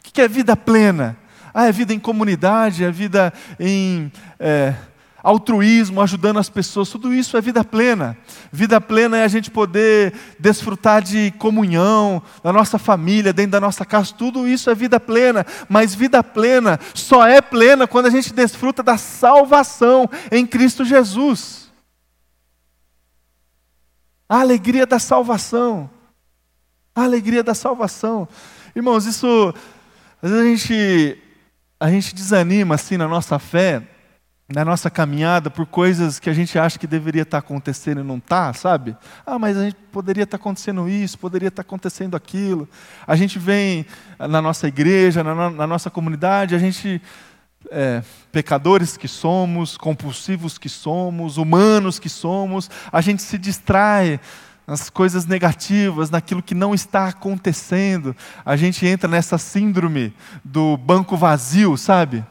O 0.00 0.02
que 0.12 0.20
é 0.20 0.26
vida 0.26 0.56
plena? 0.56 1.16
Ah, 1.54 1.66
é 1.66 1.72
vida 1.72 1.94
em 1.94 2.00
comunidade, 2.00 2.82
é 2.82 2.90
vida 2.90 3.32
em 3.60 4.10
é, 4.40 4.74
altruísmo, 5.22 6.00
ajudando 6.00 6.38
as 6.38 6.48
pessoas, 6.48 6.88
tudo 6.88 7.12
isso 7.12 7.36
é 7.36 7.40
vida 7.40 7.64
plena. 7.64 8.16
Vida 8.52 8.80
plena 8.80 9.18
é 9.18 9.24
a 9.24 9.28
gente 9.28 9.50
poder 9.50 10.14
desfrutar 10.38 11.02
de 11.02 11.32
comunhão, 11.32 12.22
da 12.42 12.52
nossa 12.52 12.78
família, 12.78 13.32
dentro 13.32 13.52
da 13.52 13.60
nossa 13.60 13.84
casa, 13.84 14.14
tudo 14.14 14.46
isso 14.46 14.70
é 14.70 14.74
vida 14.74 15.00
plena. 15.00 15.44
Mas 15.68 15.94
vida 15.94 16.22
plena 16.22 16.78
só 16.94 17.26
é 17.26 17.40
plena 17.40 17.86
quando 17.86 18.06
a 18.06 18.10
gente 18.10 18.32
desfruta 18.32 18.82
da 18.82 18.96
salvação 18.96 20.08
em 20.30 20.46
Cristo 20.46 20.84
Jesus. 20.84 21.68
A 24.28 24.40
alegria 24.40 24.86
da 24.86 24.98
salvação. 24.98 25.90
A 26.94 27.02
alegria 27.02 27.42
da 27.42 27.54
salvação. 27.54 28.28
Irmãos, 28.74 29.06
isso 29.06 29.54
às 30.22 30.30
vezes 30.30 30.44
a 30.44 30.48
gente 30.48 31.22
a 31.80 31.90
gente 31.90 32.14
desanima 32.14 32.74
assim 32.74 32.96
na 32.96 33.06
nossa 33.06 33.38
fé, 33.38 33.82
na 34.48 34.64
nossa 34.64 34.88
caminhada 34.88 35.50
por 35.50 35.66
coisas 35.66 36.18
que 36.18 36.30
a 36.30 36.32
gente 36.32 36.58
acha 36.58 36.78
que 36.78 36.86
deveria 36.86 37.22
estar 37.22 37.38
acontecendo 37.38 38.00
e 38.00 38.04
não 38.04 38.16
está, 38.16 38.52
sabe? 38.54 38.96
Ah, 39.26 39.38
mas 39.38 39.58
a 39.58 39.64
gente 39.64 39.76
poderia 39.92 40.24
estar 40.24 40.38
acontecendo 40.38 40.88
isso, 40.88 41.18
poderia 41.18 41.48
estar 41.48 41.60
acontecendo 41.60 42.16
aquilo. 42.16 42.66
A 43.06 43.14
gente 43.14 43.38
vem 43.38 43.84
na 44.18 44.40
nossa 44.40 44.66
igreja, 44.66 45.22
na, 45.22 45.50
na 45.50 45.66
nossa 45.66 45.90
comunidade, 45.90 46.54
a 46.54 46.58
gente 46.58 47.00
é, 47.70 48.02
pecadores 48.32 48.96
que 48.96 49.06
somos, 49.06 49.76
compulsivos 49.76 50.56
que 50.56 50.68
somos, 50.68 51.36
humanos 51.36 51.98
que 51.98 52.08
somos, 52.08 52.70
a 52.90 53.02
gente 53.02 53.22
se 53.22 53.36
distrai 53.36 54.18
nas 54.66 54.88
coisas 54.88 55.26
negativas, 55.26 56.10
naquilo 56.10 56.42
que 56.42 56.54
não 56.54 56.74
está 56.74 57.08
acontecendo. 57.08 58.16
A 58.44 58.56
gente 58.56 58.86
entra 58.86 59.08
nessa 59.10 59.36
síndrome 59.36 60.14
do 60.44 60.76
banco 60.76 61.16
vazio, 61.16 61.76
sabe? 61.76 62.24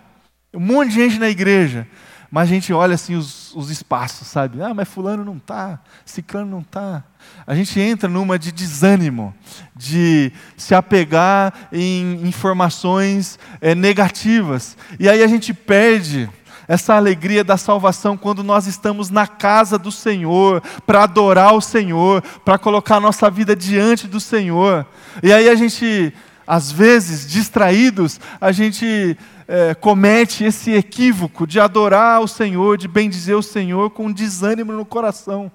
Um 0.54 0.60
monte 0.60 0.90
de 0.90 0.96
gente 0.96 1.20
na 1.20 1.30
igreja, 1.30 1.88
mas 2.30 2.50
a 2.50 2.54
gente 2.54 2.74
olha 2.74 2.96
assim 2.96 3.16
os, 3.16 3.56
os 3.56 3.70
espaços, 3.70 4.28
sabe? 4.28 4.62
Ah, 4.62 4.74
mas 4.74 4.88
fulano 4.88 5.24
não 5.24 5.38
está, 5.38 5.80
ciclano 6.06 6.50
não 6.50 6.60
está. 6.60 7.04
A 7.46 7.56
gente 7.56 7.80
entra 7.80 8.10
numa 8.10 8.38
de 8.38 8.52
desânimo, 8.52 9.34
de 9.76 10.32
se 10.58 10.76
apegar 10.76 11.54
em 11.72 12.28
informações 12.28 13.40
é, 13.62 13.74
negativas. 13.74 14.78
E 15.00 15.08
aí 15.08 15.24
a 15.24 15.28
gente 15.28 15.54
perde 15.54 16.30
essa 16.68 16.96
alegria 16.96 17.44
da 17.44 17.56
salvação 17.56 18.18
quando 18.18 18.44
nós 18.44 18.68
estamos 18.68 19.10
na 19.10 19.26
casa 19.26 19.78
do 19.78 19.92
Senhor, 19.92 20.62
para 20.86 21.04
adorar 21.04 21.54
o 21.54 21.62
Senhor, 21.62 22.22
para 22.44 22.58
colocar 22.58 22.98
a 22.98 23.00
nossa 23.00 23.30
vida 23.30 23.56
diante 23.56 24.06
do 24.08 24.20
Senhor. 24.20 24.86
E 25.24 25.32
aí 25.32 25.48
a 25.48 25.56
gente, 25.56 26.14
às 26.46 26.70
vezes, 26.70 27.26
distraídos, 27.26 28.20
a 28.42 28.52
gente 28.52 29.18
é, 29.48 29.74
comete 29.74 30.44
esse 30.44 30.72
equívoco 30.72 31.48
de 31.48 31.60
adorar 31.60 32.22
o 32.22 32.28
Senhor, 32.28 32.78
de 32.78 32.88
bendizer 32.88 33.38
o 33.38 33.44
Senhor 33.44 33.90
com 33.92 34.12
desânimo 34.12 34.74
no 34.74 34.86
coração. 34.86 35.50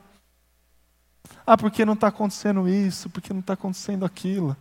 Ah, 1.46 1.58
porque 1.58 1.84
não 1.84 1.92
está 1.92 2.08
acontecendo 2.08 2.68
isso, 2.68 3.10
porque 3.10 3.32
não 3.32 3.40
está 3.40 3.52
acontecendo 3.52 4.04
aquilo. 4.04 4.56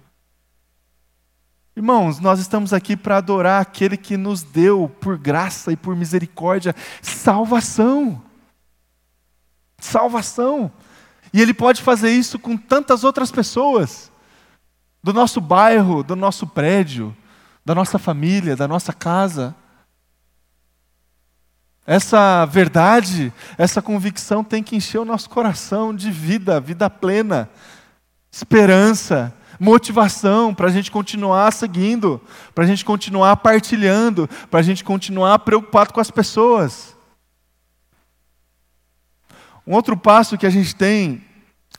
Irmãos, 1.76 2.20
nós 2.20 2.40
estamos 2.40 2.74
aqui 2.74 2.98
para 2.98 3.18
adorar 3.18 3.62
aquele 3.62 3.96
que 3.96 4.18
nos 4.18 4.44
deu, 4.44 4.90
por 5.00 5.18
graça 5.18 5.72
e 5.72 5.78
por 5.78 5.96
misericórdia, 5.96 6.76
salvação. 7.02 8.22
Salvação. 9.78 10.70
E 11.32 11.42
Ele 11.42 11.54
pode 11.54 11.82
fazer 11.82 12.12
isso 12.12 12.38
com 12.38 12.58
tantas 12.58 13.06
outras 13.06 13.32
pessoas, 13.32 14.12
do 15.02 15.14
nosso 15.14 15.40
bairro, 15.40 16.04
do 16.04 16.16
nosso 16.16 16.46
prédio, 16.46 17.16
da 17.66 17.76
nossa 17.76 18.00
família, 18.00 18.56
da 18.56 18.68
nossa 18.68 18.92
casa. 18.92 19.56
Essa 21.86 22.46
verdade, 22.46 23.34
essa 23.58 23.82
convicção 23.82 24.44
tem 24.44 24.64
que 24.64 24.76
encher 24.76 25.00
o 25.00 25.06
nosso 25.06 25.30
coração 25.30 25.94
de 25.94 26.12
vida, 26.12 26.60
vida 26.60 26.90
plena, 26.90 27.50
esperança, 28.32 29.34
motivação 29.60 30.54
para 30.54 30.68
a 30.68 30.72
gente 30.72 30.90
continuar 30.90 31.52
seguindo, 31.52 32.22
para 32.56 32.64
a 32.64 32.68
gente 32.68 32.86
continuar 32.86 33.38
partilhando, 33.38 34.28
para 34.50 34.60
a 34.60 34.64
gente 34.64 34.84
continuar 34.84 35.40
preocupado 35.40 35.94
com 35.94 36.00
as 36.00 36.10
pessoas. 36.10 36.96
Um 39.66 39.74
outro 39.74 39.96
passo 39.96 40.38
que 40.38 40.46
a 40.46 40.50
gente 40.50 40.76
tem 40.76 41.24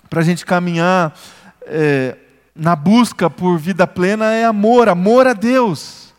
para 0.08 0.20
a 0.20 0.24
gente 0.24 0.46
caminhar 0.46 1.16
é, 1.62 2.16
na 2.54 2.76
busca 2.76 3.30
por 3.30 3.58
vida 3.58 3.86
plena 3.86 4.32
é 4.32 4.44
amor, 4.44 4.88
amor 4.88 5.26
a 5.26 5.32
Deus. 5.32 6.12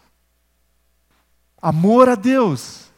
Amor 1.62 2.10
a 2.10 2.15
Deus. 2.15 2.91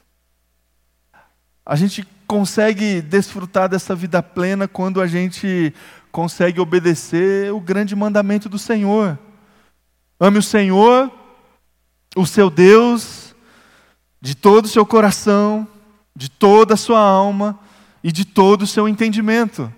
A 1.66 1.76
gente 1.76 2.08
consegue 2.26 3.02
desfrutar 3.02 3.70
dessa 3.70 3.96
vida 3.96 4.22
plena 4.24 4.68
quando 4.68 5.02
a 5.02 5.08
gente 5.08 5.74
consegue 6.12 6.60
obedecer 6.60 7.52
o 7.52 7.60
grande 7.60 7.96
mandamento 7.96 8.48
do 8.48 8.58
Senhor. 8.58 9.20
Ame 10.20 10.40
o 10.40 10.44
Senhor, 10.44 11.12
o 12.16 12.26
seu 12.26 12.50
Deus, 12.50 13.36
de 14.22 14.34
todo 14.34 14.66
o 14.66 14.70
seu 14.70 14.86
coração, 14.86 15.68
de 16.16 16.30
toda 16.30 16.76
a 16.76 16.78
sua 16.78 17.00
alma 17.00 17.60
e 18.04 18.12
de 18.12 18.24
todo 18.24 18.62
o 18.62 18.68
seu 18.68 18.88
entendimento. 18.88 19.72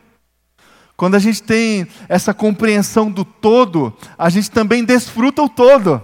Quando 0.97 1.13
a 1.13 1.19
gente 1.19 1.43
tem 1.43 1.87
essa 2.09 2.33
compreensão 2.33 3.11
do 3.11 3.23
todo, 3.23 3.95
a 4.17 4.29
gente 4.29 4.49
também 4.49 4.83
desfruta 4.83 5.43
o 5.43 5.47
todo. 5.47 6.01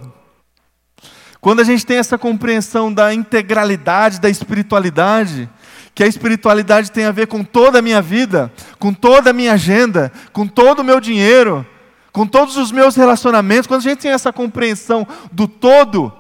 Quando 1.42 1.62
a 1.62 1.64
gente 1.64 1.84
tem 1.84 1.98
essa 1.98 2.16
compreensão 2.16 2.94
da 2.94 3.12
integralidade, 3.12 4.22
da 4.22 4.30
espiritualidade, 4.30 5.50
que 5.96 6.04
a 6.04 6.08
espiritualidade 6.08 6.92
tem 6.92 7.06
a 7.06 7.12
ver 7.12 7.26
com 7.26 7.44
toda 7.44 7.80
a 7.80 7.82
minha 7.82 8.04
vida, 8.04 8.54
com 8.78 8.94
toda 8.94 9.32
a 9.32 9.34
minha 9.34 9.54
agenda, 9.54 10.12
com 10.32 10.48
todo 10.48 10.80
o 10.80 10.84
meu 10.84 11.00
dinheiro, 11.00 11.66
com 12.12 12.28
todos 12.28 12.56
os 12.56 12.72
meus 12.72 12.96
relacionamentos. 12.96 13.66
Quando 13.66 13.82
a 13.82 13.90
gente 13.90 14.00
tem 14.00 14.12
essa 14.12 14.32
compreensão 14.32 15.08
do 15.32 15.48
todo, 15.48 16.14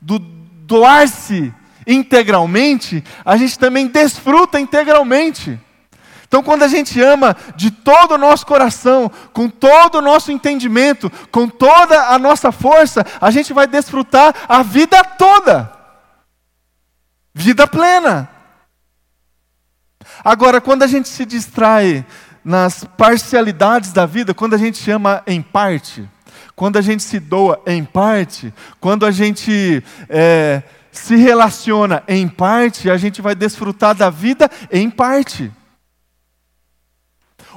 do 0.00 0.18
doar-se 0.18 1.52
integralmente, 1.86 3.02
a 3.24 3.38
gente 3.38 3.58
também 3.58 3.86
desfruta 3.86 4.60
integralmente. 4.60 5.58
Então, 6.30 6.44
quando 6.44 6.62
a 6.62 6.68
gente 6.68 7.02
ama 7.02 7.36
de 7.56 7.72
todo 7.72 8.12
o 8.12 8.18
nosso 8.18 8.46
coração, 8.46 9.10
com 9.32 9.50
todo 9.50 9.96
o 9.96 10.00
nosso 10.00 10.30
entendimento, 10.30 11.10
com 11.32 11.48
toda 11.48 12.06
a 12.06 12.20
nossa 12.20 12.52
força, 12.52 13.04
a 13.20 13.32
gente 13.32 13.52
vai 13.52 13.66
desfrutar 13.66 14.32
a 14.48 14.62
vida 14.62 15.02
toda. 15.02 15.72
Vida 17.34 17.66
plena. 17.66 18.30
Agora, 20.22 20.60
quando 20.60 20.84
a 20.84 20.86
gente 20.86 21.08
se 21.08 21.26
distrai 21.26 22.06
nas 22.44 22.84
parcialidades 22.96 23.92
da 23.92 24.06
vida, 24.06 24.32
quando 24.32 24.54
a 24.54 24.58
gente 24.58 24.88
ama 24.88 25.24
em 25.26 25.42
parte, 25.42 26.08
quando 26.54 26.76
a 26.76 26.80
gente 26.80 27.02
se 27.02 27.18
doa 27.18 27.60
em 27.66 27.84
parte, 27.84 28.54
quando 28.78 29.04
a 29.04 29.10
gente 29.10 29.82
é, 30.08 30.62
se 30.92 31.16
relaciona 31.16 32.04
em 32.06 32.28
parte, 32.28 32.88
a 32.88 32.96
gente 32.96 33.20
vai 33.20 33.34
desfrutar 33.34 33.96
da 33.96 34.10
vida 34.10 34.48
em 34.70 34.88
parte. 34.88 35.50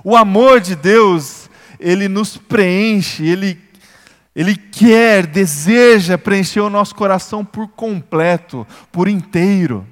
O 0.04 0.16
amor 0.18 0.60
de 0.60 0.76
Deus, 0.76 1.50
ele 1.80 2.08
nos 2.08 2.38
preenche, 2.38 3.26
ele, 3.26 3.60
ele 4.36 4.56
quer, 4.56 5.26
deseja 5.26 6.18
preencher 6.18 6.60
o 6.60 6.70
nosso 6.70 6.94
coração 6.94 7.46
por 7.46 7.68
completo, 7.70 8.68
por 8.92 9.08
inteiro. 9.08 9.88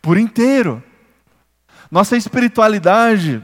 Por 0.00 0.16
inteiro. 0.16 0.82
Nossa 1.90 2.16
espiritualidade, 2.16 3.42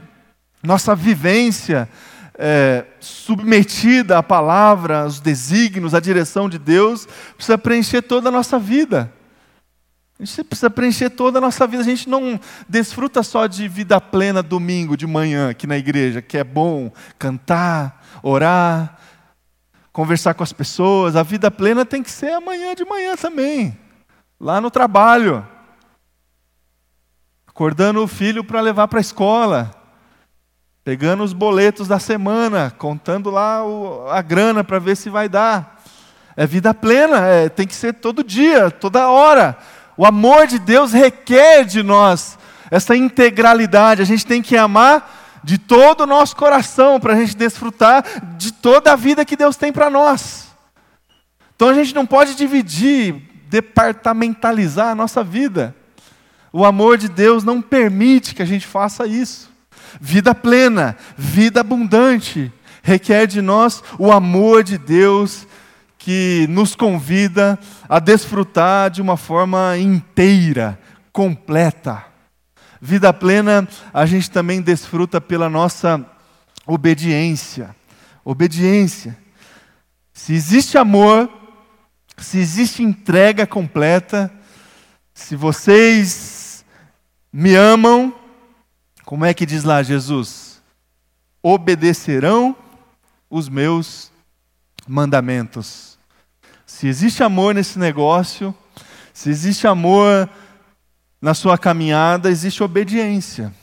nossa 0.63 0.95
vivência 0.95 1.89
é, 2.37 2.85
submetida 2.99 4.17
à 4.17 4.23
palavra, 4.23 5.01
aos 5.01 5.19
desígnios, 5.19 5.93
à 5.93 5.99
direção 5.99 6.47
de 6.47 6.59
Deus, 6.59 7.07
precisa 7.35 7.57
preencher 7.57 8.01
toda 8.03 8.29
a 8.29 8.31
nossa 8.31 8.59
vida. 8.59 9.11
A 10.19 10.25
gente 10.25 10.43
precisa 10.43 10.69
preencher 10.69 11.11
toda 11.11 11.37
a 11.37 11.41
nossa 11.41 11.67
vida. 11.67 11.83
A 11.83 11.85
gente 11.85 12.09
não 12.09 12.39
desfruta 12.67 13.21
só 13.21 13.45
de 13.45 13.67
vida 13.67 14.01
plena 14.01 14.41
domingo 14.41 14.97
de 14.97 15.05
manhã 15.05 15.51
aqui 15.51 15.67
na 15.67 15.77
igreja, 15.77 16.21
que 16.21 16.37
é 16.37 16.43
bom 16.43 16.91
cantar, 17.19 18.03
orar, 18.23 18.97
conversar 19.91 20.33
com 20.33 20.43
as 20.43 20.53
pessoas. 20.53 21.15
A 21.15 21.23
vida 21.23 21.51
plena 21.51 21.85
tem 21.85 22.01
que 22.01 22.09
ser 22.09 22.31
amanhã 22.31 22.73
de 22.73 22.83
manhã 22.83 23.15
também, 23.15 23.77
lá 24.39 24.59
no 24.59 24.71
trabalho 24.71 25.45
acordando 27.57 28.03
o 28.03 28.07
filho 28.07 28.43
para 28.43 28.61
levar 28.61 28.87
para 28.87 28.99
a 28.99 29.01
escola, 29.01 29.71
pegando 30.83 31.23
os 31.23 31.33
boletos 31.33 31.87
da 31.87 31.97
semana, 31.97 32.71
contando 32.77 33.31
lá 33.31 33.65
o, 33.65 34.07
a 34.11 34.21
grana 34.21 34.63
para 34.63 34.77
ver 34.77 34.95
se 34.95 35.09
vai 35.09 35.27
dar. 35.27 35.81
É 36.35 36.45
vida 36.45 36.71
plena, 36.71 37.25
é, 37.25 37.49
tem 37.49 37.65
que 37.65 37.73
ser 37.73 37.93
todo 37.93 38.23
dia, 38.23 38.69
toda 38.69 39.09
hora. 39.09 39.57
O 39.97 40.05
amor 40.05 40.45
de 40.45 40.59
Deus 40.59 40.93
requer 40.93 41.65
de 41.65 41.81
nós 41.81 42.37
essa 42.69 42.95
integralidade. 42.95 44.01
A 44.01 44.05
gente 44.05 44.25
tem 44.25 44.41
que 44.41 44.55
amar 44.55 45.39
de 45.43 45.57
todo 45.57 46.01
o 46.01 46.07
nosso 46.07 46.35
coração 46.35 46.99
para 46.99 47.13
a 47.13 47.15
gente 47.15 47.35
desfrutar 47.35 48.03
de 48.37 48.51
toda 48.51 48.93
a 48.93 48.95
vida 48.95 49.25
que 49.25 49.35
Deus 49.35 49.55
tem 49.55 49.73
para 49.73 49.89
nós. 49.89 50.47
Então 51.55 51.69
a 51.69 51.73
gente 51.73 51.95
não 51.95 52.05
pode 52.05 52.35
dividir, 52.35 53.15
departamentalizar 53.49 54.89
a 54.89 54.95
nossa 54.95 55.23
vida. 55.23 55.75
O 56.53 56.63
amor 56.63 56.97
de 56.97 57.09
Deus 57.09 57.43
não 57.43 57.61
permite 57.61 58.35
que 58.35 58.41
a 58.41 58.45
gente 58.45 58.67
faça 58.67 59.07
isso. 59.07 59.49
Vida 59.99 60.35
plena, 60.35 60.95
vida 61.17 61.61
abundante, 61.61 62.51
requer 62.83 63.25
de 63.25 63.41
nós 63.41 63.83
o 63.97 64.11
amor 64.11 64.63
de 64.63 64.77
Deus 64.77 65.47
que 66.07 66.47
nos 66.47 66.73
convida 66.73 67.59
a 67.89 67.99
desfrutar 67.99 68.89
de 68.89 69.01
uma 69.01 69.17
forma 69.17 69.77
inteira, 69.77 70.79
completa. 71.11 72.05
Vida 72.79 73.11
plena, 73.11 73.67
a 73.93 74.05
gente 74.05 74.31
também 74.31 74.61
desfruta 74.61 75.19
pela 75.19 75.49
nossa 75.49 76.09
obediência. 76.65 77.75
Obediência. 78.23 79.17
Se 80.13 80.33
existe 80.33 80.77
amor, 80.77 81.29
se 82.17 82.39
existe 82.39 82.81
entrega 82.81 83.45
completa, 83.45 84.31
se 85.13 85.35
vocês 85.35 86.63
me 87.33 87.53
amam, 87.53 88.15
como 89.03 89.25
é 89.25 89.33
que 89.33 89.45
diz 89.45 89.65
lá 89.65 89.83
Jesus? 89.83 90.63
Obedecerão 91.43 92.55
os 93.29 93.49
meus 93.49 94.09
mandamentos. 94.87 95.96
Se 96.67 96.85
existe 96.85 97.23
amor 97.23 97.55
nesse 97.55 97.79
negócio, 97.79 98.53
se 99.13 99.29
existe 99.29 99.65
amor 99.65 100.29
na 101.21 101.33
sua 101.33 101.57
caminhada, 101.57 102.29
existe 102.29 102.61
obediência. 102.61 103.53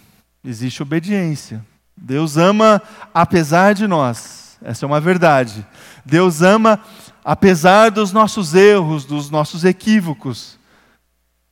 Existe 0.43 0.83
obediência. 0.83 1.65
Deus 1.95 2.39
ama 2.39 2.83
apesar 3.13 3.75
de 3.75 3.87
nós. 3.87 4.59
Essa 4.65 4.87
é 4.87 4.89
uma 4.89 5.03
verdade. 5.03 5.65
Deus 6.05 6.41
ama 6.41 6.81
apesar 7.23 7.91
dos 7.91 8.11
nossos 8.11 8.55
erros, 8.55 9.05
dos 9.05 9.31
nossos 9.31 9.65
equívocos. 9.65 10.59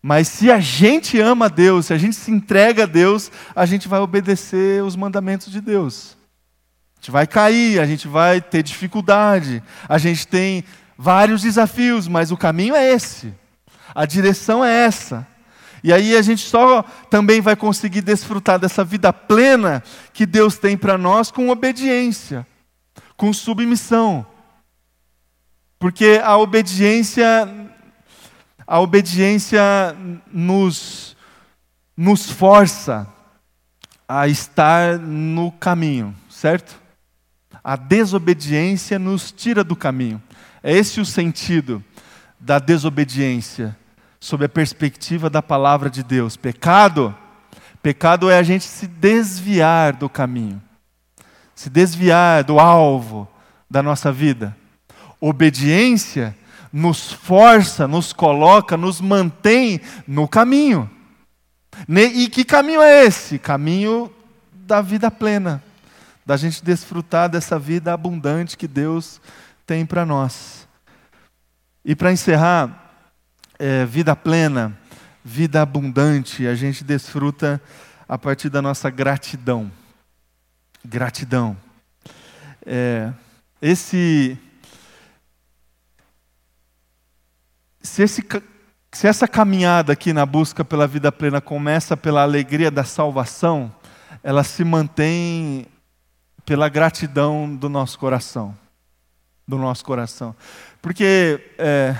Mas 0.00 0.28
se 0.28 0.50
a 0.50 0.58
gente 0.58 1.20
ama 1.20 1.50
Deus, 1.50 1.86
se 1.86 1.92
a 1.92 1.98
gente 1.98 2.16
se 2.16 2.30
entrega 2.30 2.84
a 2.84 2.86
Deus, 2.86 3.30
a 3.54 3.66
gente 3.66 3.88
vai 3.88 4.00
obedecer 4.00 4.82
os 4.82 4.96
mandamentos 4.96 5.52
de 5.52 5.60
Deus. 5.60 6.16
A 6.96 7.00
gente 7.00 7.10
vai 7.10 7.26
cair, 7.26 7.78
a 7.78 7.86
gente 7.86 8.08
vai 8.08 8.40
ter 8.40 8.62
dificuldade, 8.62 9.62
a 9.88 9.98
gente 9.98 10.26
tem 10.26 10.64
vários 11.02 11.42
desafios, 11.42 12.06
mas 12.06 12.30
o 12.30 12.36
caminho 12.36 12.76
é 12.76 12.92
esse. 12.92 13.34
A 13.92 14.06
direção 14.06 14.64
é 14.64 14.84
essa. 14.84 15.26
E 15.82 15.92
aí 15.92 16.16
a 16.16 16.22
gente 16.22 16.46
só 16.46 16.84
também 17.10 17.40
vai 17.40 17.56
conseguir 17.56 18.02
desfrutar 18.02 18.56
dessa 18.56 18.84
vida 18.84 19.12
plena 19.12 19.82
que 20.12 20.24
Deus 20.24 20.56
tem 20.58 20.76
para 20.76 20.96
nós 20.96 21.28
com 21.28 21.48
obediência, 21.48 22.46
com 23.16 23.32
submissão. 23.32 24.24
Porque 25.76 26.20
a 26.22 26.36
obediência 26.36 27.48
a 28.64 28.78
obediência 28.78 29.60
nos, 30.32 31.16
nos 31.96 32.30
força 32.30 33.08
a 34.06 34.28
estar 34.28 35.00
no 35.00 35.50
caminho, 35.50 36.14
certo? 36.30 36.80
A 37.64 37.76
desobediência 37.76 38.98
nos 38.98 39.30
tira 39.30 39.62
do 39.62 39.76
caminho. 39.76 40.20
É 40.62 40.72
esse 40.72 41.00
o 41.00 41.04
sentido 41.04 41.82
da 42.38 42.58
desobediência, 42.58 43.76
sob 44.18 44.44
a 44.44 44.48
perspectiva 44.48 45.30
da 45.30 45.40
palavra 45.40 45.88
de 45.88 46.02
Deus. 46.02 46.36
Pecado, 46.36 47.16
pecado 47.82 48.28
é 48.28 48.38
a 48.38 48.42
gente 48.42 48.64
se 48.64 48.86
desviar 48.86 49.92
do 49.92 50.08
caminho, 50.08 50.60
se 51.54 51.70
desviar 51.70 52.42
do 52.44 52.58
alvo 52.58 53.28
da 53.70 53.82
nossa 53.82 54.10
vida. 54.12 54.56
Obediência 55.20 56.36
nos 56.72 57.12
força, 57.12 57.86
nos 57.86 58.12
coloca, 58.12 58.76
nos 58.76 59.00
mantém 59.00 59.80
no 60.06 60.26
caminho. 60.26 60.90
E 61.88 62.28
que 62.28 62.44
caminho 62.44 62.82
é 62.82 63.04
esse? 63.04 63.38
Caminho 63.38 64.12
da 64.52 64.80
vida 64.80 65.10
plena, 65.10 65.62
da 66.24 66.36
gente 66.36 66.64
desfrutar 66.64 67.28
dessa 67.28 67.58
vida 67.58 67.92
abundante 67.92 68.56
que 68.56 68.68
Deus 68.68 69.20
tem 69.66 69.84
para 69.84 70.06
nós. 70.06 70.68
E 71.84 71.96
para 71.96 72.12
encerrar, 72.12 72.92
é, 73.58 73.84
vida 73.84 74.14
plena, 74.14 74.78
vida 75.24 75.60
abundante, 75.62 76.46
a 76.46 76.54
gente 76.54 76.84
desfruta 76.84 77.60
a 78.08 78.16
partir 78.16 78.48
da 78.48 78.62
nossa 78.62 78.88
gratidão. 78.90 79.70
Gratidão. 80.84 81.56
É, 82.64 83.12
esse 83.60 84.38
se, 87.82 88.02
esse, 88.02 88.24
se 88.92 89.06
essa 89.06 89.26
caminhada 89.26 89.92
aqui 89.92 90.12
na 90.12 90.24
busca 90.24 90.64
pela 90.64 90.86
vida 90.86 91.10
plena 91.10 91.40
começa 91.40 91.96
pela 91.96 92.22
alegria 92.22 92.70
da 92.70 92.84
salvação, 92.84 93.74
ela 94.22 94.44
se 94.44 94.64
mantém 94.64 95.66
pela 96.44 96.68
gratidão 96.68 97.54
do 97.54 97.68
nosso 97.68 97.98
coração. 97.98 98.56
Do 99.46 99.58
nosso 99.58 99.84
coração. 99.84 100.34
Porque 100.80 101.52
é, 101.58 101.96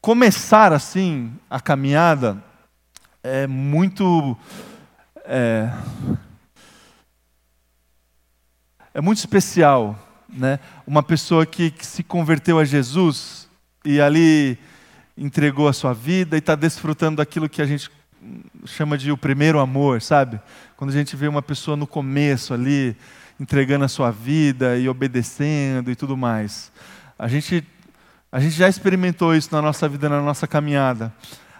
começar 0.00 0.72
assim 0.72 1.32
a 1.48 1.60
caminhada 1.60 2.42
é 3.22 3.46
muito. 3.46 4.36
É, 5.24 5.70
é 8.94 9.00
muito 9.00 9.18
especial. 9.18 9.98
Né? 10.28 10.58
Uma 10.86 11.02
pessoa 11.02 11.44
que, 11.44 11.70
que 11.70 11.84
se 11.84 12.02
converteu 12.02 12.58
a 12.58 12.64
Jesus 12.64 13.48
e 13.84 14.00
ali 14.00 14.58
entregou 15.16 15.68
a 15.68 15.72
sua 15.72 15.92
vida 15.92 16.36
e 16.36 16.38
está 16.38 16.54
desfrutando 16.54 17.16
daquilo 17.16 17.48
que 17.48 17.60
a 17.60 17.66
gente 17.66 17.90
chama 18.64 18.96
de 18.96 19.10
o 19.10 19.16
primeiro 19.16 19.58
amor, 19.58 20.00
sabe? 20.02 20.40
Quando 20.76 20.90
a 20.90 20.92
gente 20.94 21.16
vê 21.16 21.28
uma 21.28 21.42
pessoa 21.42 21.76
no 21.76 21.86
começo 21.86 22.54
ali, 22.54 22.96
entregando 23.38 23.84
a 23.84 23.88
sua 23.88 24.10
vida 24.10 24.76
e 24.78 24.88
obedecendo 24.88 25.90
e 25.90 25.96
tudo 25.96 26.16
mais. 26.16 26.70
A 27.18 27.28
gente, 27.28 27.66
a 28.30 28.38
gente 28.40 28.54
já 28.54 28.68
experimentou 28.68 29.34
isso 29.34 29.48
na 29.52 29.60
nossa 29.60 29.88
vida, 29.88 30.08
na 30.08 30.20
nossa 30.20 30.46
caminhada. 30.46 31.12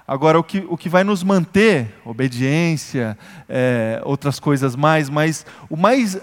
Agora, 0.07 0.39
o 0.39 0.45
que, 0.45 0.65
o 0.69 0.77
que 0.77 0.89
vai 0.89 1.05
nos 1.05 1.23
manter, 1.23 1.95
obediência, 2.05 3.17
é, 3.49 4.01
outras 4.05 4.39
coisas 4.39 4.77
mais, 4.77 5.09
mas 5.09 5.47
o 5.71 5.77
mais, 5.77 6.17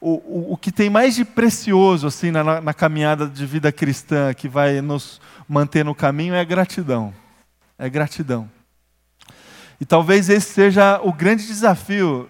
o, 0.00 0.12
o, 0.12 0.52
o 0.52 0.56
que 0.56 0.72
tem 0.72 0.90
mais 0.90 1.14
de 1.14 1.24
precioso 1.24 2.06
assim 2.06 2.30
na, 2.30 2.60
na 2.60 2.74
caminhada 2.74 3.26
de 3.26 3.46
vida 3.46 3.70
cristã, 3.70 4.32
que 4.34 4.48
vai 4.48 4.80
nos 4.80 5.20
manter 5.48 5.84
no 5.84 5.94
caminho, 5.94 6.34
é 6.34 6.44
gratidão. 6.44 7.12
É 7.78 7.88
gratidão. 7.88 8.50
E 9.80 9.84
talvez 9.84 10.28
esse 10.28 10.52
seja 10.52 11.00
o 11.02 11.12
grande 11.12 11.46
desafio 11.46 12.28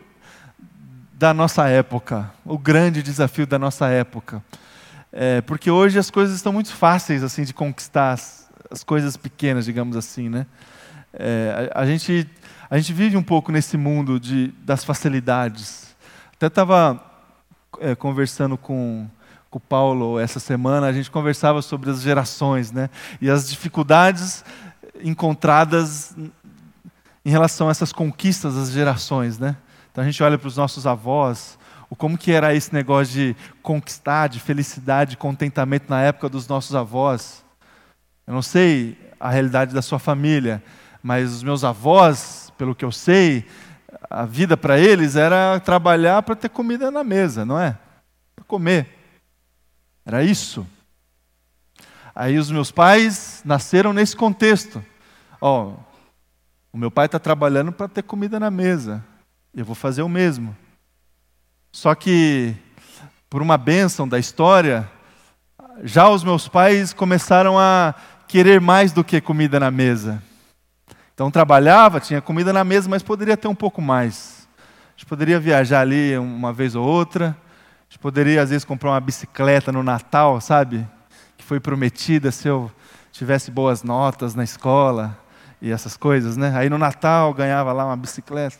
da 1.12 1.32
nossa 1.32 1.68
época, 1.68 2.30
o 2.44 2.58
grande 2.58 3.02
desafio 3.02 3.46
da 3.46 3.58
nossa 3.58 3.88
época. 3.88 4.42
É, 5.12 5.40
porque 5.42 5.70
hoje 5.70 5.98
as 5.98 6.10
coisas 6.10 6.34
estão 6.34 6.52
muito 6.52 6.72
fáceis 6.74 7.22
assim 7.22 7.44
de 7.44 7.54
conquistar, 7.54 8.12
as, 8.12 8.50
as 8.70 8.82
coisas 8.82 9.16
pequenas, 9.16 9.64
digamos 9.64 9.96
assim, 9.96 10.28
né? 10.28 10.46
É, 11.12 11.70
a, 11.72 11.82
a, 11.82 11.86
gente, 11.86 12.28
a 12.68 12.76
gente 12.76 12.92
vive 12.92 13.16
um 13.16 13.22
pouco 13.22 13.52
nesse 13.52 13.76
mundo 13.76 14.18
de, 14.18 14.48
das 14.64 14.82
facilidades. 14.82 15.94
Até 16.34 16.48
estava 16.48 17.00
é, 17.80 17.94
conversando 17.94 18.58
com, 18.58 19.06
com 19.50 19.58
o 19.58 19.60
Paulo 19.60 20.18
essa 20.18 20.40
semana, 20.40 20.88
a 20.88 20.92
gente 20.92 21.10
conversava 21.10 21.62
sobre 21.62 21.90
as 21.90 22.02
gerações, 22.02 22.72
né? 22.72 22.90
E 23.20 23.30
as 23.30 23.48
dificuldades 23.48 24.44
encontradas 25.02 26.16
em 27.24 27.30
relação 27.30 27.68
a 27.68 27.70
essas 27.70 27.92
conquistas 27.92 28.54
das 28.54 28.70
gerações, 28.70 29.38
né? 29.38 29.56
Então 29.90 30.02
a 30.02 30.06
gente 30.06 30.22
olha 30.22 30.36
para 30.36 30.48
os 30.48 30.56
nossos 30.56 30.86
avós, 30.86 31.58
o 31.88 31.96
como 31.96 32.18
que 32.18 32.32
era 32.32 32.54
esse 32.54 32.72
negócio 32.72 33.14
de 33.14 33.36
conquistar, 33.62 34.28
de 34.28 34.40
felicidade, 34.40 35.12
de 35.12 35.16
contentamento 35.16 35.88
na 35.88 36.00
época 36.02 36.28
dos 36.28 36.48
nossos 36.48 36.74
avós. 36.74 37.44
Eu 38.26 38.34
não 38.34 38.42
sei 38.42 38.98
a 39.20 39.30
realidade 39.30 39.72
da 39.72 39.80
sua 39.80 39.98
família, 39.98 40.62
mas 41.02 41.32
os 41.32 41.42
meus 41.42 41.62
avós, 41.64 42.52
pelo 42.58 42.74
que 42.74 42.84
eu 42.84 42.90
sei, 42.90 43.46
a 44.10 44.24
vida 44.24 44.56
para 44.56 44.78
eles 44.78 45.16
era 45.16 45.60
trabalhar 45.60 46.22
para 46.22 46.34
ter 46.34 46.48
comida 46.48 46.90
na 46.90 47.04
mesa, 47.04 47.44
não 47.44 47.58
é? 47.58 47.78
Para 48.34 48.44
comer. 48.44 48.88
Era 50.04 50.22
isso. 50.22 50.66
Aí 52.14 52.38
os 52.38 52.50
meus 52.50 52.70
pais 52.70 53.42
nasceram 53.44 53.92
nesse 53.92 54.14
contexto. 54.14 54.84
Ó, 55.40 55.68
oh, 55.68 55.93
o 56.74 56.76
meu 56.76 56.90
pai 56.90 57.06
está 57.06 57.20
trabalhando 57.20 57.70
para 57.70 57.86
ter 57.86 58.02
comida 58.02 58.40
na 58.40 58.50
mesa. 58.50 59.00
Eu 59.54 59.64
vou 59.64 59.76
fazer 59.76 60.02
o 60.02 60.08
mesmo. 60.08 60.56
Só 61.70 61.94
que, 61.94 62.52
por 63.30 63.40
uma 63.40 63.56
bênção 63.56 64.08
da 64.08 64.18
história, 64.18 64.90
já 65.84 66.08
os 66.08 66.24
meus 66.24 66.48
pais 66.48 66.92
começaram 66.92 67.56
a 67.56 67.94
querer 68.26 68.60
mais 68.60 68.90
do 68.90 69.04
que 69.04 69.20
comida 69.20 69.60
na 69.60 69.70
mesa. 69.70 70.20
Então 71.14 71.30
trabalhava, 71.30 72.00
tinha 72.00 72.20
comida 72.20 72.52
na 72.52 72.64
mesa, 72.64 72.88
mas 72.88 73.04
poderia 73.04 73.36
ter 73.36 73.46
um 73.46 73.54
pouco 73.54 73.80
mais. 73.80 74.48
A 74.58 74.90
gente 74.96 75.06
poderia 75.06 75.38
viajar 75.38 75.78
ali 75.78 76.18
uma 76.18 76.52
vez 76.52 76.74
ou 76.74 76.84
outra. 76.84 77.26
A 77.28 77.84
gente 77.88 78.00
poderia, 78.00 78.42
às 78.42 78.50
vezes, 78.50 78.64
comprar 78.64 78.90
uma 78.90 79.00
bicicleta 79.00 79.70
no 79.70 79.84
Natal, 79.84 80.40
sabe? 80.40 80.84
Que 81.38 81.44
foi 81.44 81.60
prometida 81.60 82.32
se 82.32 82.48
eu 82.48 82.68
tivesse 83.12 83.48
boas 83.48 83.84
notas 83.84 84.34
na 84.34 84.42
escola 84.42 85.22
e 85.64 85.72
essas 85.72 85.96
coisas, 85.96 86.36
né? 86.36 86.52
Aí 86.54 86.68
no 86.68 86.76
Natal 86.76 87.32
ganhava 87.32 87.72
lá 87.72 87.86
uma 87.86 87.96
bicicleta. 87.96 88.58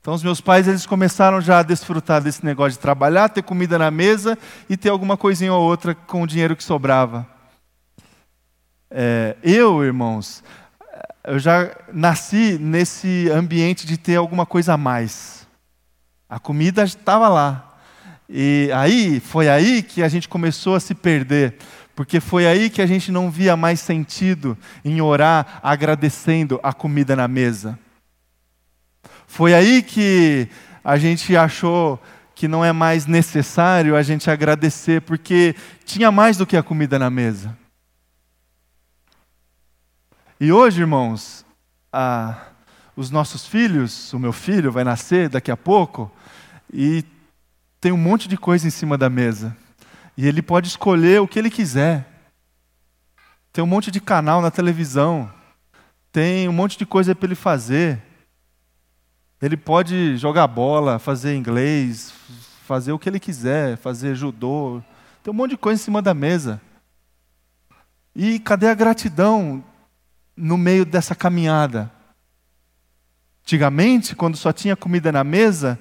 Então 0.00 0.12
os 0.12 0.22
meus 0.22 0.40
pais 0.40 0.66
eles 0.66 0.84
começaram 0.84 1.40
já 1.40 1.60
a 1.60 1.62
desfrutar 1.62 2.20
desse 2.20 2.44
negócio 2.44 2.72
de 2.72 2.80
trabalhar, 2.80 3.28
ter 3.28 3.42
comida 3.42 3.78
na 3.78 3.88
mesa 3.88 4.36
e 4.68 4.76
ter 4.76 4.88
alguma 4.88 5.16
coisinha 5.16 5.54
ou 5.54 5.62
outra 5.62 5.94
com 5.94 6.22
o 6.22 6.26
dinheiro 6.26 6.56
que 6.56 6.64
sobrava. 6.64 7.24
É, 8.90 9.36
eu, 9.44 9.84
irmãos, 9.84 10.42
eu 11.22 11.38
já 11.38 11.70
nasci 11.92 12.58
nesse 12.60 13.30
ambiente 13.30 13.86
de 13.86 13.96
ter 13.96 14.16
alguma 14.16 14.44
coisa 14.44 14.74
a 14.74 14.76
mais. 14.76 15.46
A 16.28 16.40
comida 16.40 16.82
estava 16.82 17.28
lá. 17.28 17.78
E 18.28 18.70
aí, 18.74 19.20
foi 19.20 19.48
aí 19.48 19.84
que 19.84 20.02
a 20.02 20.08
gente 20.08 20.28
começou 20.28 20.74
a 20.74 20.80
se 20.80 20.96
perder, 20.96 21.58
porque 21.98 22.20
foi 22.20 22.46
aí 22.46 22.70
que 22.70 22.80
a 22.80 22.86
gente 22.86 23.10
não 23.10 23.28
via 23.28 23.56
mais 23.56 23.80
sentido 23.80 24.56
em 24.84 25.00
orar 25.00 25.58
agradecendo 25.60 26.60
a 26.62 26.72
comida 26.72 27.16
na 27.16 27.26
mesa. 27.26 27.76
Foi 29.26 29.52
aí 29.52 29.82
que 29.82 30.48
a 30.84 30.96
gente 30.96 31.36
achou 31.36 32.00
que 32.36 32.46
não 32.46 32.64
é 32.64 32.70
mais 32.70 33.04
necessário 33.06 33.96
a 33.96 34.02
gente 34.04 34.30
agradecer, 34.30 35.02
porque 35.02 35.56
tinha 35.84 36.12
mais 36.12 36.36
do 36.36 36.46
que 36.46 36.56
a 36.56 36.62
comida 36.62 37.00
na 37.00 37.10
mesa. 37.10 37.58
E 40.38 40.52
hoje, 40.52 40.82
irmãos, 40.82 41.44
a, 41.92 42.46
os 42.94 43.10
nossos 43.10 43.44
filhos, 43.44 44.12
o 44.12 44.20
meu 44.20 44.32
filho 44.32 44.70
vai 44.70 44.84
nascer 44.84 45.28
daqui 45.28 45.50
a 45.50 45.56
pouco, 45.56 46.08
e 46.72 47.04
tem 47.80 47.90
um 47.90 47.98
monte 47.98 48.28
de 48.28 48.36
coisa 48.36 48.68
em 48.68 48.70
cima 48.70 48.96
da 48.96 49.10
mesa. 49.10 49.56
E 50.18 50.26
ele 50.26 50.42
pode 50.42 50.66
escolher 50.66 51.20
o 51.20 51.28
que 51.28 51.38
ele 51.38 51.48
quiser. 51.48 52.04
Tem 53.52 53.62
um 53.62 53.68
monte 53.68 53.88
de 53.88 54.00
canal 54.00 54.42
na 54.42 54.50
televisão. 54.50 55.32
Tem 56.10 56.48
um 56.48 56.52
monte 56.52 56.76
de 56.76 56.84
coisa 56.84 57.14
para 57.14 57.26
ele 57.28 57.36
fazer. 57.36 58.02
Ele 59.40 59.56
pode 59.56 60.16
jogar 60.16 60.48
bola, 60.48 60.98
fazer 60.98 61.36
inglês, 61.36 62.12
fazer 62.66 62.90
o 62.90 62.98
que 62.98 63.08
ele 63.08 63.20
quiser, 63.20 63.76
fazer 63.76 64.16
judô. 64.16 64.82
Tem 65.22 65.32
um 65.32 65.36
monte 65.36 65.50
de 65.50 65.56
coisa 65.56 65.80
em 65.80 65.84
cima 65.84 66.02
da 66.02 66.12
mesa. 66.12 66.60
E 68.12 68.40
cadê 68.40 68.66
a 68.66 68.74
gratidão 68.74 69.62
no 70.36 70.58
meio 70.58 70.84
dessa 70.84 71.14
caminhada? 71.14 71.92
Antigamente, 73.42 74.16
quando 74.16 74.36
só 74.36 74.52
tinha 74.52 74.74
comida 74.74 75.12
na 75.12 75.22
mesa, 75.22 75.78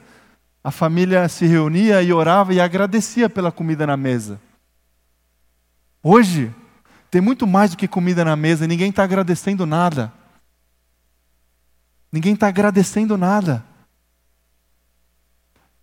a 0.63 0.71
família 0.71 1.27
se 1.29 1.45
reunia 1.45 2.01
e 2.01 2.11
orava 2.11 2.53
e 2.53 2.59
agradecia 2.59 3.29
pela 3.29 3.51
comida 3.51 3.87
na 3.87 3.95
mesa. 3.95 4.39
Hoje, 6.03 6.53
tem 7.09 7.21
muito 7.21 7.47
mais 7.47 7.71
do 7.71 7.77
que 7.77 7.87
comida 7.87 8.23
na 8.25 8.35
mesa 8.35 8.65
e 8.65 8.67
ninguém 8.67 8.89
está 8.89 9.03
agradecendo 9.03 9.65
nada. 9.65 10.11
Ninguém 12.11 12.33
está 12.33 12.47
agradecendo 12.47 13.17
nada. 13.17 13.63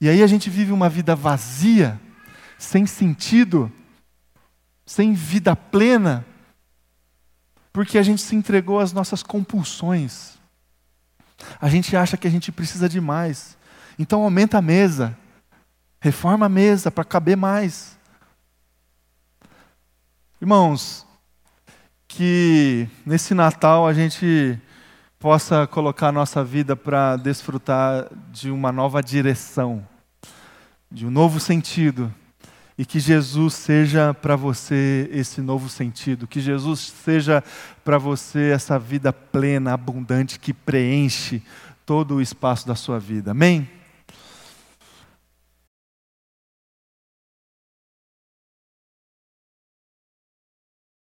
E 0.00 0.08
aí 0.08 0.22
a 0.22 0.26
gente 0.26 0.50
vive 0.50 0.72
uma 0.72 0.88
vida 0.88 1.14
vazia, 1.16 2.00
sem 2.58 2.86
sentido, 2.86 3.72
sem 4.84 5.14
vida 5.14 5.56
plena, 5.56 6.26
porque 7.72 7.98
a 7.98 8.02
gente 8.02 8.20
se 8.20 8.36
entregou 8.36 8.80
às 8.80 8.92
nossas 8.92 9.22
compulsões. 9.22 10.38
A 11.60 11.68
gente 11.68 11.96
acha 11.96 12.16
que 12.16 12.26
a 12.26 12.30
gente 12.30 12.52
precisa 12.52 12.88
de 12.88 13.00
mais. 13.00 13.56
Então 13.98 14.22
aumenta 14.22 14.58
a 14.58 14.62
mesa, 14.62 15.16
reforma 16.00 16.46
a 16.46 16.48
mesa 16.48 16.90
para 16.90 17.04
caber 17.04 17.36
mais. 17.36 17.96
Irmãos, 20.40 21.06
que 22.08 22.88
nesse 23.06 23.34
Natal 23.34 23.86
a 23.86 23.92
gente 23.92 24.58
possa 25.18 25.66
colocar 25.66 26.08
a 26.08 26.12
nossa 26.12 26.44
vida 26.44 26.76
para 26.76 27.16
desfrutar 27.16 28.08
de 28.30 28.50
uma 28.50 28.70
nova 28.70 29.02
direção, 29.02 29.86
de 30.90 31.06
um 31.06 31.10
novo 31.10 31.40
sentido, 31.40 32.12
e 32.76 32.84
que 32.84 32.98
Jesus 32.98 33.54
seja 33.54 34.12
para 34.12 34.36
você 34.36 35.08
esse 35.12 35.40
novo 35.40 35.68
sentido, 35.68 36.26
que 36.26 36.40
Jesus 36.40 36.92
seja 37.04 37.42
para 37.84 37.96
você 37.96 38.50
essa 38.50 38.78
vida 38.78 39.12
plena, 39.12 39.72
abundante, 39.72 40.38
que 40.38 40.52
preenche 40.52 41.40
todo 41.86 42.16
o 42.16 42.20
espaço 42.20 42.66
da 42.66 42.74
sua 42.74 42.98
vida. 42.98 43.30
Amém? 43.30 43.68